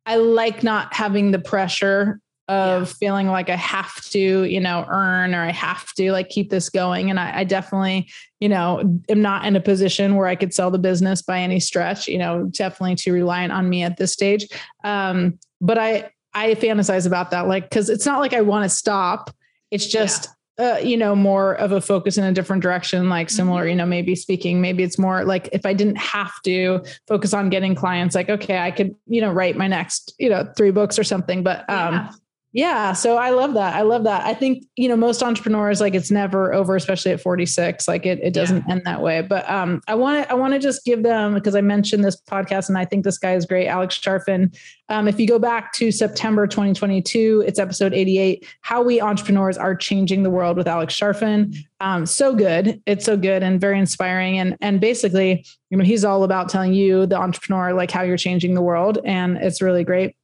I 0.06 0.16
like 0.16 0.64
not 0.64 0.94
having 0.94 1.32
the 1.32 1.40
pressure 1.40 2.20
of 2.48 2.82
yeah. 2.82 2.94
feeling 3.00 3.28
like 3.28 3.50
I 3.50 3.56
have 3.56 4.04
to, 4.10 4.44
you 4.44 4.60
know, 4.60 4.86
earn 4.90 5.34
or 5.34 5.42
I 5.42 5.52
have 5.52 5.94
to 5.94 6.12
like 6.12 6.30
keep 6.30 6.50
this 6.50 6.70
going. 6.70 7.10
And 7.10 7.20
I, 7.20 7.40
I, 7.40 7.44
definitely, 7.46 8.10
you 8.42 8.50
know, 8.50 9.00
am 9.08 9.22
not 9.22 9.46
in 9.46 9.56
a 9.56 9.62
position 9.62 10.16
where 10.16 10.28
I 10.28 10.36
could 10.36 10.54
sell 10.54 10.70
the 10.70 10.80
business 10.80 11.22
by 11.22 11.40
any 11.40 11.62
stretch, 11.62 12.08
you 12.08 12.18
know, 12.18 12.50
definitely 12.52 12.96
too 12.96 13.14
reliant 13.14 13.54
on 13.54 13.70
me 13.70 13.84
at 13.84 13.98
this 13.98 14.12
stage. 14.12 14.48
Um, 14.84 15.40
but 15.62 15.78
I, 15.78 16.12
I 16.34 16.56
fantasize 16.56 17.08
about 17.08 17.32
that, 17.32 17.48
like, 17.48 17.70
cause 17.70 17.90
it's 17.90 18.06
not 18.06 18.20
like 18.20 18.34
I 18.34 18.42
want 18.42 18.64
to 18.64 18.70
stop. 18.70 19.34
It's 19.70 19.86
just, 19.86 20.26
yeah 20.26 20.32
uh, 20.62 20.78
you 20.78 20.96
know, 20.96 21.16
more 21.16 21.56
of 21.56 21.72
a 21.72 21.82
focus 21.82 22.20
in 22.20 22.24
a 22.24 22.32
different 22.32 22.62
direction, 22.62 23.10
like 23.10 23.32
similar, 23.32 23.62
mm-hmm. 23.62 23.70
you 23.70 23.76
know, 23.78 23.86
maybe 23.86 24.16
speaking, 24.16 24.62
maybe 24.62 24.84
it's 24.84 25.00
more 25.00 25.26
like 25.26 25.50
if 25.52 25.66
I 25.66 25.74
didn't 25.74 25.98
have 25.98 26.34
to 26.44 26.84
focus 27.08 27.34
on 27.34 27.50
getting 27.50 27.74
clients, 27.74 28.14
like, 28.14 28.30
okay, 28.30 28.60
I 28.60 28.70
could, 28.70 28.96
you 29.08 29.22
know, 29.22 29.32
write 29.32 29.58
my 29.58 29.68
next, 29.68 30.14
you 30.20 30.30
know, 30.30 30.52
three 30.56 30.70
books 30.70 31.00
or 31.00 31.04
something. 31.04 31.42
But 31.42 31.68
um, 31.68 31.94
yeah. 31.96 32.12
Yeah. 32.54 32.92
So 32.92 33.16
I 33.16 33.30
love 33.30 33.54
that. 33.54 33.76
I 33.76 33.82
love 33.82 34.04
that. 34.04 34.26
I 34.26 34.34
think, 34.34 34.66
you 34.76 34.90
know, 34.90 34.98
most 34.98 35.24
entrepreneurs, 35.24 35.80
like 35.80 35.96
it's 35.96 36.12
never 36.12 36.54
over, 36.54 36.76
especially 36.76 37.14
at 37.14 37.22
46. 37.22 37.88
Like 37.88 38.06
it, 38.06 38.20
it 38.22 38.34
doesn't 38.34 38.66
yeah. 38.68 38.74
end 38.74 38.82
that 38.84 39.02
way. 39.02 39.22
But 39.22 39.50
um, 39.50 39.82
I 39.88 39.96
want 39.96 40.26
to, 40.26 40.32
I 40.32 40.34
want 40.34 40.54
to 40.54 40.60
just 40.60 40.84
give 40.84 41.02
them 41.02 41.34
because 41.34 41.56
I 41.56 41.62
mentioned 41.62 42.04
this 42.04 42.20
podcast 42.22 42.68
and 42.68 42.78
I 42.78 42.84
think 42.84 43.06
this 43.06 43.18
guy 43.18 43.36
is 43.36 43.46
great, 43.46 43.68
Alex 43.68 43.98
Charfen. 43.98 44.54
Um, 44.90 45.08
if 45.08 45.18
you 45.18 45.28
go 45.28 45.40
back 45.40 45.72
to 45.74 45.94
September 45.94 46.46
2022, 46.46 47.46
it's 47.48 47.58
episode 47.58 47.94
88, 47.94 48.46
How 48.60 48.82
We 48.82 49.00
Entrepreneurs 49.00 49.58
Are 49.58 49.74
Changing 49.74 50.24
the 50.24 50.30
World 50.30 50.58
with 50.58 50.68
Alex 50.68 50.94
Charfen. 51.00 51.56
Um, 51.80 52.06
so 52.06 52.36
good. 52.36 52.82
It's 52.86 53.06
so 53.06 53.16
good 53.16 53.44
and 53.44 53.62
very 53.62 53.80
inspiring. 53.80 54.38
And 54.38 54.58
and 54.60 54.82
basically, 54.82 55.46
you 55.70 55.78
know, 55.78 55.86
he's 55.86 56.04
all 56.04 56.26
about 56.26 56.50
telling 56.50 56.74
you, 56.74 57.06
the 57.06 57.16
entrepreneur, 57.16 57.72
like 57.72 57.92
how 57.92 58.02
you're 58.02 58.18
changing 58.18 58.56
the 58.56 58.62
world. 58.62 59.00
And 59.06 59.38
it's 59.38 59.62
really 59.62 59.86
great. 59.86 60.16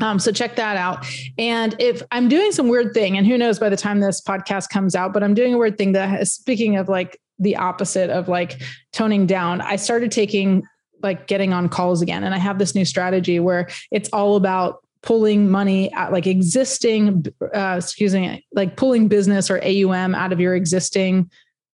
Um, 0.00 0.18
so 0.18 0.32
check 0.32 0.56
that 0.56 0.76
out. 0.76 1.06
And 1.38 1.76
if 1.78 2.02
I'm 2.10 2.28
doing 2.28 2.52
some 2.52 2.68
weird 2.68 2.94
thing, 2.94 3.16
and 3.16 3.26
who 3.26 3.38
knows 3.38 3.58
by 3.58 3.68
the 3.68 3.76
time 3.76 4.00
this 4.00 4.20
podcast 4.20 4.70
comes 4.70 4.94
out, 4.94 5.12
but 5.12 5.22
I'm 5.22 5.34
doing 5.34 5.54
a 5.54 5.58
weird 5.58 5.78
thing 5.78 5.92
that 5.92 6.26
speaking 6.26 6.76
of 6.76 6.88
like 6.88 7.20
the 7.38 7.56
opposite 7.56 8.10
of 8.10 8.28
like 8.28 8.60
toning 8.92 9.26
down, 9.26 9.60
I 9.60 9.76
started 9.76 10.10
taking 10.10 10.62
like 11.02 11.26
getting 11.26 11.52
on 11.52 11.68
calls 11.68 12.02
again. 12.02 12.24
And 12.24 12.34
I 12.34 12.38
have 12.38 12.58
this 12.58 12.74
new 12.74 12.84
strategy 12.84 13.38
where 13.38 13.68
it's 13.90 14.08
all 14.12 14.36
about 14.36 14.84
pulling 15.02 15.50
money 15.50 15.92
at 15.92 16.12
like 16.12 16.26
existing, 16.26 17.26
uh, 17.54 17.76
excuse 17.78 18.14
me, 18.14 18.44
like 18.54 18.76
pulling 18.76 19.06
business 19.06 19.50
or 19.50 19.62
AUM 19.62 20.14
out 20.14 20.32
of 20.32 20.40
your 20.40 20.54
existing 20.54 21.30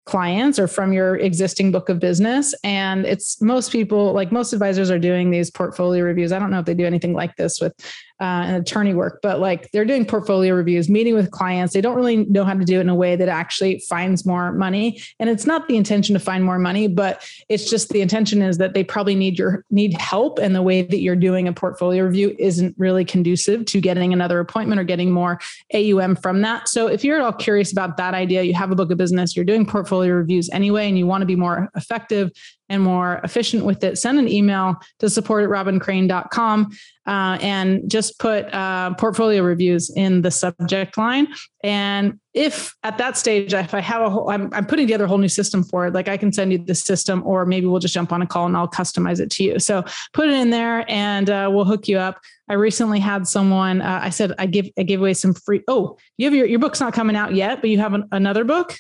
clients 0.07 0.59
or 0.59 0.69
from 0.69 0.92
your 0.92 1.16
existing 1.16 1.73
book 1.73 1.88
of 1.88 1.99
business. 1.99 2.55
And 2.64 3.05
it's 3.05 3.42
most 3.42 3.73
people, 3.73 4.12
like 4.12 4.33
most 4.33 4.53
advisors, 4.53 4.90
are 4.90 4.99
doing 4.99 5.31
these 5.31 5.51
portfolio 5.51 6.05
reviews. 6.05 6.33
I 6.33 6.38
don't 6.38 6.51
know 6.51 6.61
if 6.61 6.64
they 6.64 6.75
do 6.75 6.87
anything 6.87 7.12
like 7.12 7.37
this 7.37 7.61
with 7.61 7.75
uh, 8.21 8.25
an 8.47 8.55
attorney 8.55 8.95
work, 8.95 9.21
but 9.23 9.41
like 9.41 9.71
they're 9.73 9.85
doing 9.85 10.05
portfolio 10.05 10.55
reviews, 10.55 10.89
meeting 10.89 11.15
with 11.15 11.31
clients. 11.31 11.75
They 11.75 11.81
don't 11.81 11.97
really 11.97 12.25
know 12.27 12.45
how 12.45 12.55
to 12.55 12.65
do 12.65 12.79
it 12.79 12.81
in 12.81 12.89
a 12.89 12.95
way 12.95 13.15
that 13.15 13.29
actually 13.29 13.81
finds 13.81 14.25
more 14.25 14.53
money. 14.53 15.03
And 15.21 15.29
it's 15.29 15.47
not 15.47 15.69
the 15.69 15.77
intention 15.77 16.15
to 16.15 16.19
find 16.19 16.43
more 16.43 16.59
money, 16.59 16.89
but 16.89 17.29
it's 17.49 17.69
just 17.69 17.91
the 17.91 18.01
intention 18.01 18.41
is 18.41 18.57
that 18.59 18.73
they 18.73 18.85
probably 18.85 19.15
need 19.15 19.39
your 19.39 19.65
need 19.71 19.93
help. 20.01 20.39
And 20.39 20.55
the 20.55 20.63
way 20.63 20.83
that 20.83 21.01
you're 21.01 21.17
doing 21.17 21.47
a 21.47 21.53
portfolio 21.53 22.05
review 22.05 22.35
isn't 22.39 22.75
really 22.79 23.05
conducive 23.05 23.67
to 23.67 23.81
getting 23.81 24.13
another 24.13 24.41
appointment 24.41 24.81
or 24.81 24.85
getting 24.85 25.11
more 25.11 25.39
AUM 25.75 26.17
from 26.17 26.41
that. 26.41 26.69
So 26.69 26.87
if 26.87 27.05
you're 27.05 27.17
at 27.17 27.23
all 27.23 27.33
curious 27.33 27.71
about 27.71 27.99
that 27.99 28.15
idea, 28.15 28.43
you 28.43 28.55
have 28.55 28.71
a 28.71 28.75
book 28.75 28.91
of 28.91 28.97
business, 28.97 29.37
you're 29.37 29.45
doing 29.45 29.67
portfolio 29.67 30.15
reviews 30.15 30.49
anyway, 30.51 30.89
and 30.89 30.97
you 30.97 31.07
want 31.07 31.21
to 31.21 31.27
be 31.27 31.37
more 31.37 31.69
effective 31.75 32.31
and 32.69 32.83
more 32.83 33.21
efficient 33.23 33.65
with 33.65 33.83
it, 33.85 33.99
send 33.99 34.19
an 34.19 34.29
email 34.29 34.77
to 34.99 35.09
support 35.09 35.45
at 35.45 35.51
robyncrane.com 35.51 36.73
uh, 37.07 37.39
and 37.41 37.89
just 37.89 38.19
put 38.19 38.53
uh, 38.53 38.93
portfolio 38.95 39.43
reviews 39.43 39.91
in 39.91 40.23
the 40.23 40.31
subject 40.31 40.99
line. 40.99 41.29
And 41.63 42.19
if 42.35 42.75
at 42.83 42.99
that 42.99 43.17
stage, 43.17 43.55
if 43.55 43.73
I 43.75 43.81
have 43.81 44.03
a 44.03 44.11
whole, 44.11 44.29
I'm, 44.29 44.53
I'm 44.53 44.67
putting 44.67 44.87
together 44.87 45.05
a 45.05 45.09
whole 45.09 45.19
new 45.19 45.29
system 45.29 45.63
for 45.63 45.87
it, 45.87 45.95
like 45.95 46.09
I 46.09 46.17
can 46.17 46.33
send 46.33 46.53
you 46.53 46.59
the 46.59 46.75
system, 46.75 47.23
or 47.25 47.47
maybe 47.47 47.67
we'll 47.67 47.81
just 47.81 47.95
jump 47.95 48.13
on 48.13 48.23
a 48.23 48.27
call 48.27 48.47
and 48.47 48.57
I'll 48.57 48.69
customize 48.69 49.21
it 49.21 49.31
to 49.33 49.45
you. 49.45 49.59
So 49.59 49.85
put 50.13 50.29
it 50.29 50.35
in 50.35 50.51
there 50.51 50.85
and 50.91 51.31
uh, 51.31 51.49
we'll 51.53 51.65
hook 51.65 51.87
you 51.87 51.99
up. 51.99 52.21
I 52.49 52.55
recently 52.55 53.01
had 53.01 53.27
someone, 53.27 53.81
uh, 53.81 54.01
I 54.03 54.11
said, 54.11 54.33
I 54.39 54.47
give, 54.47 54.69
I 54.77 54.83
give 54.83 55.01
away 55.01 55.15
some 55.15 55.35
free, 55.35 55.63
oh, 55.69 55.97
you 56.17 56.27
have 56.27 56.35
your, 56.35 56.47
your 56.47 56.59
book's 56.59 56.81
not 56.81 56.93
coming 56.93 57.17
out 57.17 57.35
yet, 57.35 57.61
but 57.61 57.71
you 57.71 57.79
have 57.79 57.95
an, 57.95 58.09
another 58.13 58.45
book. 58.45 58.75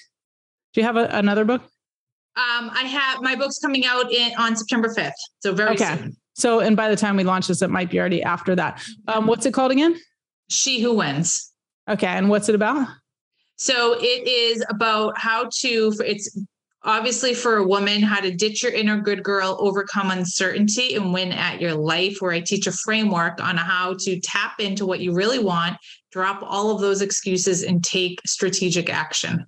Do 0.74 0.80
you 0.80 0.86
have 0.86 0.96
a, 0.96 1.06
another 1.12 1.44
book? 1.44 1.62
Um, 2.36 2.70
I 2.74 2.82
have 2.82 3.22
my 3.22 3.34
book's 3.34 3.58
coming 3.58 3.86
out 3.86 4.12
in 4.12 4.32
on 4.38 4.56
September 4.56 4.88
5th. 4.88 5.12
So 5.40 5.54
very 5.54 5.70
okay. 5.70 5.96
Soon. 5.96 6.16
So, 6.34 6.60
and 6.60 6.76
by 6.76 6.90
the 6.90 6.96
time 6.96 7.16
we 7.16 7.24
launch 7.24 7.46
this, 7.46 7.62
it 7.62 7.70
might 7.70 7.90
be 7.90 7.98
already 7.98 8.22
after 8.22 8.54
that. 8.56 8.82
Um, 9.08 9.26
what's 9.26 9.46
it 9.46 9.54
called 9.54 9.72
again? 9.72 9.98
She 10.50 10.80
Who 10.80 10.94
Wins. 10.94 11.50
Okay. 11.88 12.06
And 12.06 12.28
what's 12.28 12.50
it 12.50 12.54
about? 12.54 12.88
So 13.56 13.94
it 13.98 14.28
is 14.28 14.62
about 14.68 15.16
how 15.16 15.48
to, 15.60 15.94
it's 16.04 16.38
obviously 16.82 17.32
for 17.32 17.56
a 17.56 17.66
woman, 17.66 18.02
how 18.02 18.20
to 18.20 18.30
ditch 18.30 18.62
your 18.62 18.72
inner 18.72 19.00
good 19.00 19.22
girl, 19.22 19.56
overcome 19.58 20.10
uncertainty, 20.10 20.94
and 20.94 21.12
win 21.12 21.32
at 21.32 21.58
your 21.60 21.74
life, 21.74 22.18
where 22.20 22.32
I 22.32 22.40
teach 22.40 22.66
a 22.66 22.72
framework 22.72 23.42
on 23.42 23.56
how 23.56 23.94
to 24.00 24.20
tap 24.20 24.60
into 24.60 24.84
what 24.84 25.00
you 25.00 25.14
really 25.14 25.38
want, 25.38 25.78
drop 26.12 26.42
all 26.42 26.70
of 26.70 26.82
those 26.82 27.00
excuses, 27.00 27.62
and 27.62 27.82
take 27.82 28.20
strategic 28.26 28.90
action. 28.90 29.46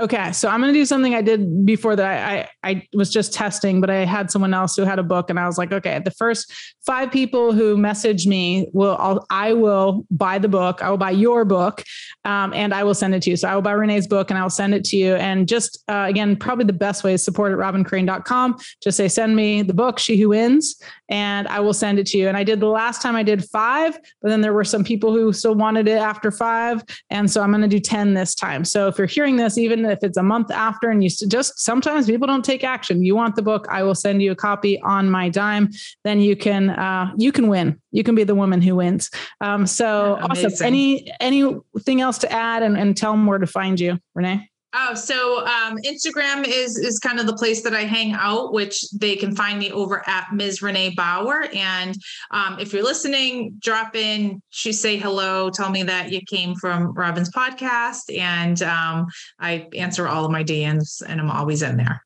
Okay, 0.00 0.32
so 0.32 0.48
I'm 0.48 0.60
going 0.60 0.72
to 0.72 0.78
do 0.78 0.86
something 0.86 1.14
I 1.14 1.20
did 1.20 1.66
before 1.66 1.94
that. 1.94 2.28
I, 2.28 2.68
I, 2.68 2.70
I 2.70 2.88
was 2.94 3.10
just 3.10 3.32
testing, 3.32 3.80
but 3.80 3.90
I 3.90 4.04
had 4.06 4.30
someone 4.30 4.54
else 4.54 4.74
who 4.74 4.84
had 4.84 4.98
a 4.98 5.02
book, 5.02 5.28
and 5.28 5.38
I 5.38 5.46
was 5.46 5.58
like, 5.58 5.70
okay, 5.70 6.00
the 6.02 6.10
first 6.10 6.52
five 6.84 7.12
people 7.12 7.52
who 7.52 7.76
message 7.76 8.26
me 8.26 8.68
will 8.72 8.96
I'll, 8.98 9.24
I 9.28 9.52
will 9.52 10.06
buy 10.10 10.38
the 10.38 10.48
book. 10.48 10.82
I 10.82 10.90
will 10.90 10.96
buy 10.96 11.10
your 11.10 11.44
book, 11.44 11.84
um, 12.24 12.54
and 12.54 12.72
I 12.72 12.84
will 12.84 12.94
send 12.94 13.14
it 13.14 13.22
to 13.24 13.30
you. 13.30 13.36
So 13.36 13.48
I 13.48 13.54
will 13.54 13.62
buy 13.62 13.72
Renee's 13.72 14.06
book, 14.08 14.30
and 14.30 14.38
I 14.38 14.42
will 14.42 14.50
send 14.50 14.74
it 14.74 14.82
to 14.86 14.96
you. 14.96 15.14
And 15.16 15.46
just 15.46 15.84
uh, 15.88 16.06
again, 16.08 16.36
probably 16.36 16.64
the 16.64 16.72
best 16.72 17.04
way 17.04 17.12
is 17.12 17.22
support 17.22 17.52
at 17.52 17.58
robyncrane.com. 17.58 18.56
Just 18.82 18.96
say 18.96 19.08
send 19.08 19.36
me 19.36 19.60
the 19.60 19.74
book, 19.74 19.98
She 19.98 20.16
Who 20.16 20.30
Wins, 20.30 20.82
and 21.10 21.46
I 21.48 21.60
will 21.60 21.74
send 21.74 21.98
it 21.98 22.06
to 22.06 22.18
you. 22.18 22.28
And 22.28 22.36
I 22.36 22.44
did 22.44 22.60
the 22.60 22.66
last 22.66 23.02
time 23.02 23.14
I 23.14 23.22
did 23.22 23.44
five, 23.44 23.98
but 24.22 24.30
then 24.30 24.40
there 24.40 24.54
were 24.54 24.64
some 24.64 24.84
people 24.84 25.12
who 25.12 25.34
still 25.34 25.54
wanted 25.54 25.86
it 25.86 25.98
after 25.98 26.30
five, 26.30 26.82
and 27.10 27.30
so 27.30 27.42
I'm 27.42 27.50
going 27.50 27.62
to 27.62 27.68
do 27.68 27.78
ten 27.78 28.14
this 28.14 28.34
time. 28.34 28.64
So 28.64 28.88
if 28.88 28.96
you're 28.96 29.06
hearing 29.06 29.36
this, 29.36 29.58
even 29.58 29.91
if 29.92 30.02
it's 30.02 30.16
a 30.16 30.22
month 30.22 30.50
after 30.50 30.90
and 30.90 31.02
you 31.04 31.10
just 31.10 31.58
sometimes 31.58 32.06
people 32.06 32.26
don't 32.26 32.44
take 32.44 32.64
action. 32.64 33.04
You 33.04 33.14
want 33.14 33.36
the 33.36 33.42
book 33.42 33.66
i 33.68 33.82
will 33.82 33.94
send 33.94 34.22
you 34.22 34.32
a 34.32 34.36
copy 34.36 34.80
on 34.82 35.10
my 35.10 35.28
dime. 35.28 35.70
Then 36.04 36.20
you 36.20 36.36
can 36.36 36.70
uh, 36.70 37.12
you 37.16 37.32
can 37.32 37.48
win. 37.48 37.80
You 37.92 38.02
can 38.02 38.14
be 38.14 38.24
the 38.24 38.34
woman 38.34 38.60
who 38.60 38.76
wins. 38.76 39.10
Um, 39.40 39.66
so 39.66 40.16
yeah, 40.18 40.26
awesome. 40.26 40.66
any 40.66 41.12
anything 41.20 42.00
else 42.00 42.18
to 42.18 42.32
add 42.32 42.62
and, 42.62 42.76
and 42.76 42.96
tell 42.96 43.12
them 43.12 43.26
where 43.26 43.38
to 43.38 43.46
find 43.46 43.78
you 43.78 43.98
renee 44.14 44.48
Oh, 44.74 44.94
so 44.94 45.44
um, 45.46 45.76
Instagram 45.84 46.46
is 46.46 46.78
is 46.78 46.98
kind 46.98 47.20
of 47.20 47.26
the 47.26 47.34
place 47.34 47.62
that 47.62 47.74
I 47.74 47.82
hang 47.82 48.12
out, 48.12 48.52
which 48.52 48.90
they 48.92 49.16
can 49.16 49.36
find 49.36 49.58
me 49.58 49.70
over 49.70 50.02
at 50.08 50.32
Ms. 50.32 50.62
Renee 50.62 50.94
Bauer. 50.96 51.46
And 51.52 51.94
um, 52.30 52.58
if 52.58 52.72
you're 52.72 52.82
listening, 52.82 53.54
drop 53.58 53.94
in, 53.94 54.40
she 54.48 54.72
say 54.72 54.96
hello, 54.96 55.50
tell 55.50 55.70
me 55.70 55.82
that 55.82 56.10
you 56.10 56.20
came 56.22 56.54
from 56.54 56.94
Robyn's 56.94 57.30
podcast, 57.30 58.16
and 58.16 58.62
um, 58.62 59.06
I 59.38 59.68
answer 59.76 60.08
all 60.08 60.24
of 60.24 60.30
my 60.30 60.42
DMs, 60.42 61.02
and 61.06 61.20
I'm 61.20 61.30
always 61.30 61.62
in 61.62 61.76
there. 61.76 62.02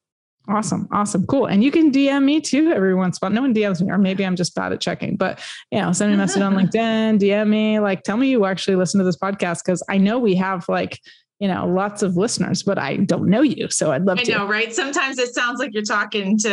Awesome. 0.49 0.89
Awesome. 0.93 1.27
Cool. 1.27 1.47
And 1.47 1.65
you 1.65 1.73
can 1.73 1.91
DM 1.91 2.23
me 2.23 2.41
too 2.41 2.71
every 2.71 2.95
once 2.95 3.19
in 3.19 3.27
a 3.27 3.29
while. 3.29 3.35
No 3.35 3.41
one 3.43 3.55
DMs 3.55 3.83
me, 3.83 3.91
or 3.91 3.99
maybe 3.99 4.25
I'm 4.25 4.37
just 4.37 4.55
bad 4.55 4.73
at 4.73 4.81
checking, 4.81 5.17
but 5.17 5.41
you 5.73 5.81
know, 5.81 5.93
send 5.93 6.11
me 6.11 6.15
a 6.15 6.19
message 6.19 6.43
on 6.43 6.55
LinkedIn, 6.57 7.19
DM 7.19 7.49
me, 7.49 7.81
like 7.81 8.03
tell 8.05 8.17
me 8.17 8.29
you 8.29 8.45
actually 8.45 8.77
listen 8.77 8.99
to 8.99 9.05
this 9.05 9.17
podcast. 9.17 9.65
Cause 9.65 9.83
I 9.89 9.99
know 9.99 10.19
we 10.19 10.37
have 10.37 10.69
like, 10.69 11.01
you 11.39 11.49
know, 11.49 11.67
lots 11.69 12.03
of 12.03 12.17
listeners, 12.17 12.63
but 12.63 12.79
I 12.79 12.97
don't 12.97 13.29
know 13.29 13.43
you. 13.43 13.69
So 13.69 13.93
I'd 13.93 14.05
love 14.05 14.19
I 14.19 14.23
to. 14.23 14.33
know, 14.33 14.49
right? 14.49 14.73
Sometimes 14.75 15.19
it 15.19 15.35
sounds 15.35 15.59
like 15.59 15.75
you're 15.75 15.83
talking 15.83 16.39
to 16.39 16.49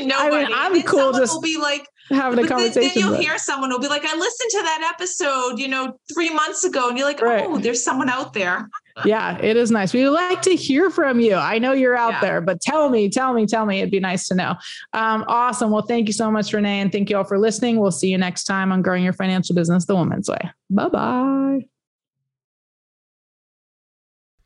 nobody. 0.00 0.10
I 0.12 0.44
mean, 0.44 0.52
I'm 0.54 0.82
cool 0.82 1.12
just 1.12 1.34
will 1.34 1.40
be 1.40 1.56
like 1.56 1.86
having 2.10 2.44
a 2.44 2.48
conversation. 2.48 2.82
then 2.82 2.92
you'll 2.96 3.12
but- 3.12 3.20
hear 3.20 3.38
someone 3.38 3.70
who'll 3.70 3.78
be 3.78 3.86
like, 3.88 4.04
I 4.04 4.16
listened 4.16 4.50
to 4.50 4.62
that 4.62 4.90
episode, 4.94 5.58
you 5.60 5.68
know, 5.68 5.98
three 6.12 6.30
months 6.30 6.64
ago. 6.64 6.88
And 6.88 6.98
you're 6.98 7.06
like, 7.06 7.20
Right. 7.22 7.44
oh, 7.46 7.58
there's 7.58 7.84
someone 7.84 8.08
out 8.08 8.32
there. 8.32 8.68
yeah, 9.04 9.38
it 9.40 9.56
is 9.56 9.70
nice. 9.70 9.94
We 9.94 10.08
like 10.08 10.42
to 10.42 10.56
hear 10.56 10.90
from 10.90 11.20
you. 11.20 11.34
I 11.36 11.58
know 11.60 11.70
you're 11.72 11.96
out 11.96 12.14
Yeah. 12.14 12.20
there, 12.20 12.40
but 12.40 12.60
tell 12.60 12.88
me, 12.88 13.08
tell 13.10 13.32
me, 13.34 13.46
tell 13.46 13.66
me. 13.66 13.78
It'd 13.78 13.92
be 13.92 14.00
nice 14.00 14.26
to 14.28 14.34
know. 14.34 14.56
Um, 14.94 15.24
awesome. 15.28 15.70
Well, 15.70 15.82
thank 15.82 16.08
you 16.08 16.12
so 16.12 16.28
much, 16.32 16.52
Renee. 16.52 16.80
And 16.80 16.90
thank 16.90 17.08
you 17.08 17.16
all 17.18 17.22
for 17.24 17.38
listening. 17.38 17.78
We'll 17.78 17.92
see 17.92 18.08
you 18.08 18.18
next 18.18 18.44
time 18.44 18.72
on 18.72 18.82
Growing 18.82 19.04
Your 19.04 19.12
Financial 19.12 19.54
Business 19.54 19.86
the 19.86 19.94
Woman's 19.94 20.28
Way. 20.28 20.50
Bye 20.70 20.88
bye. 20.88 21.77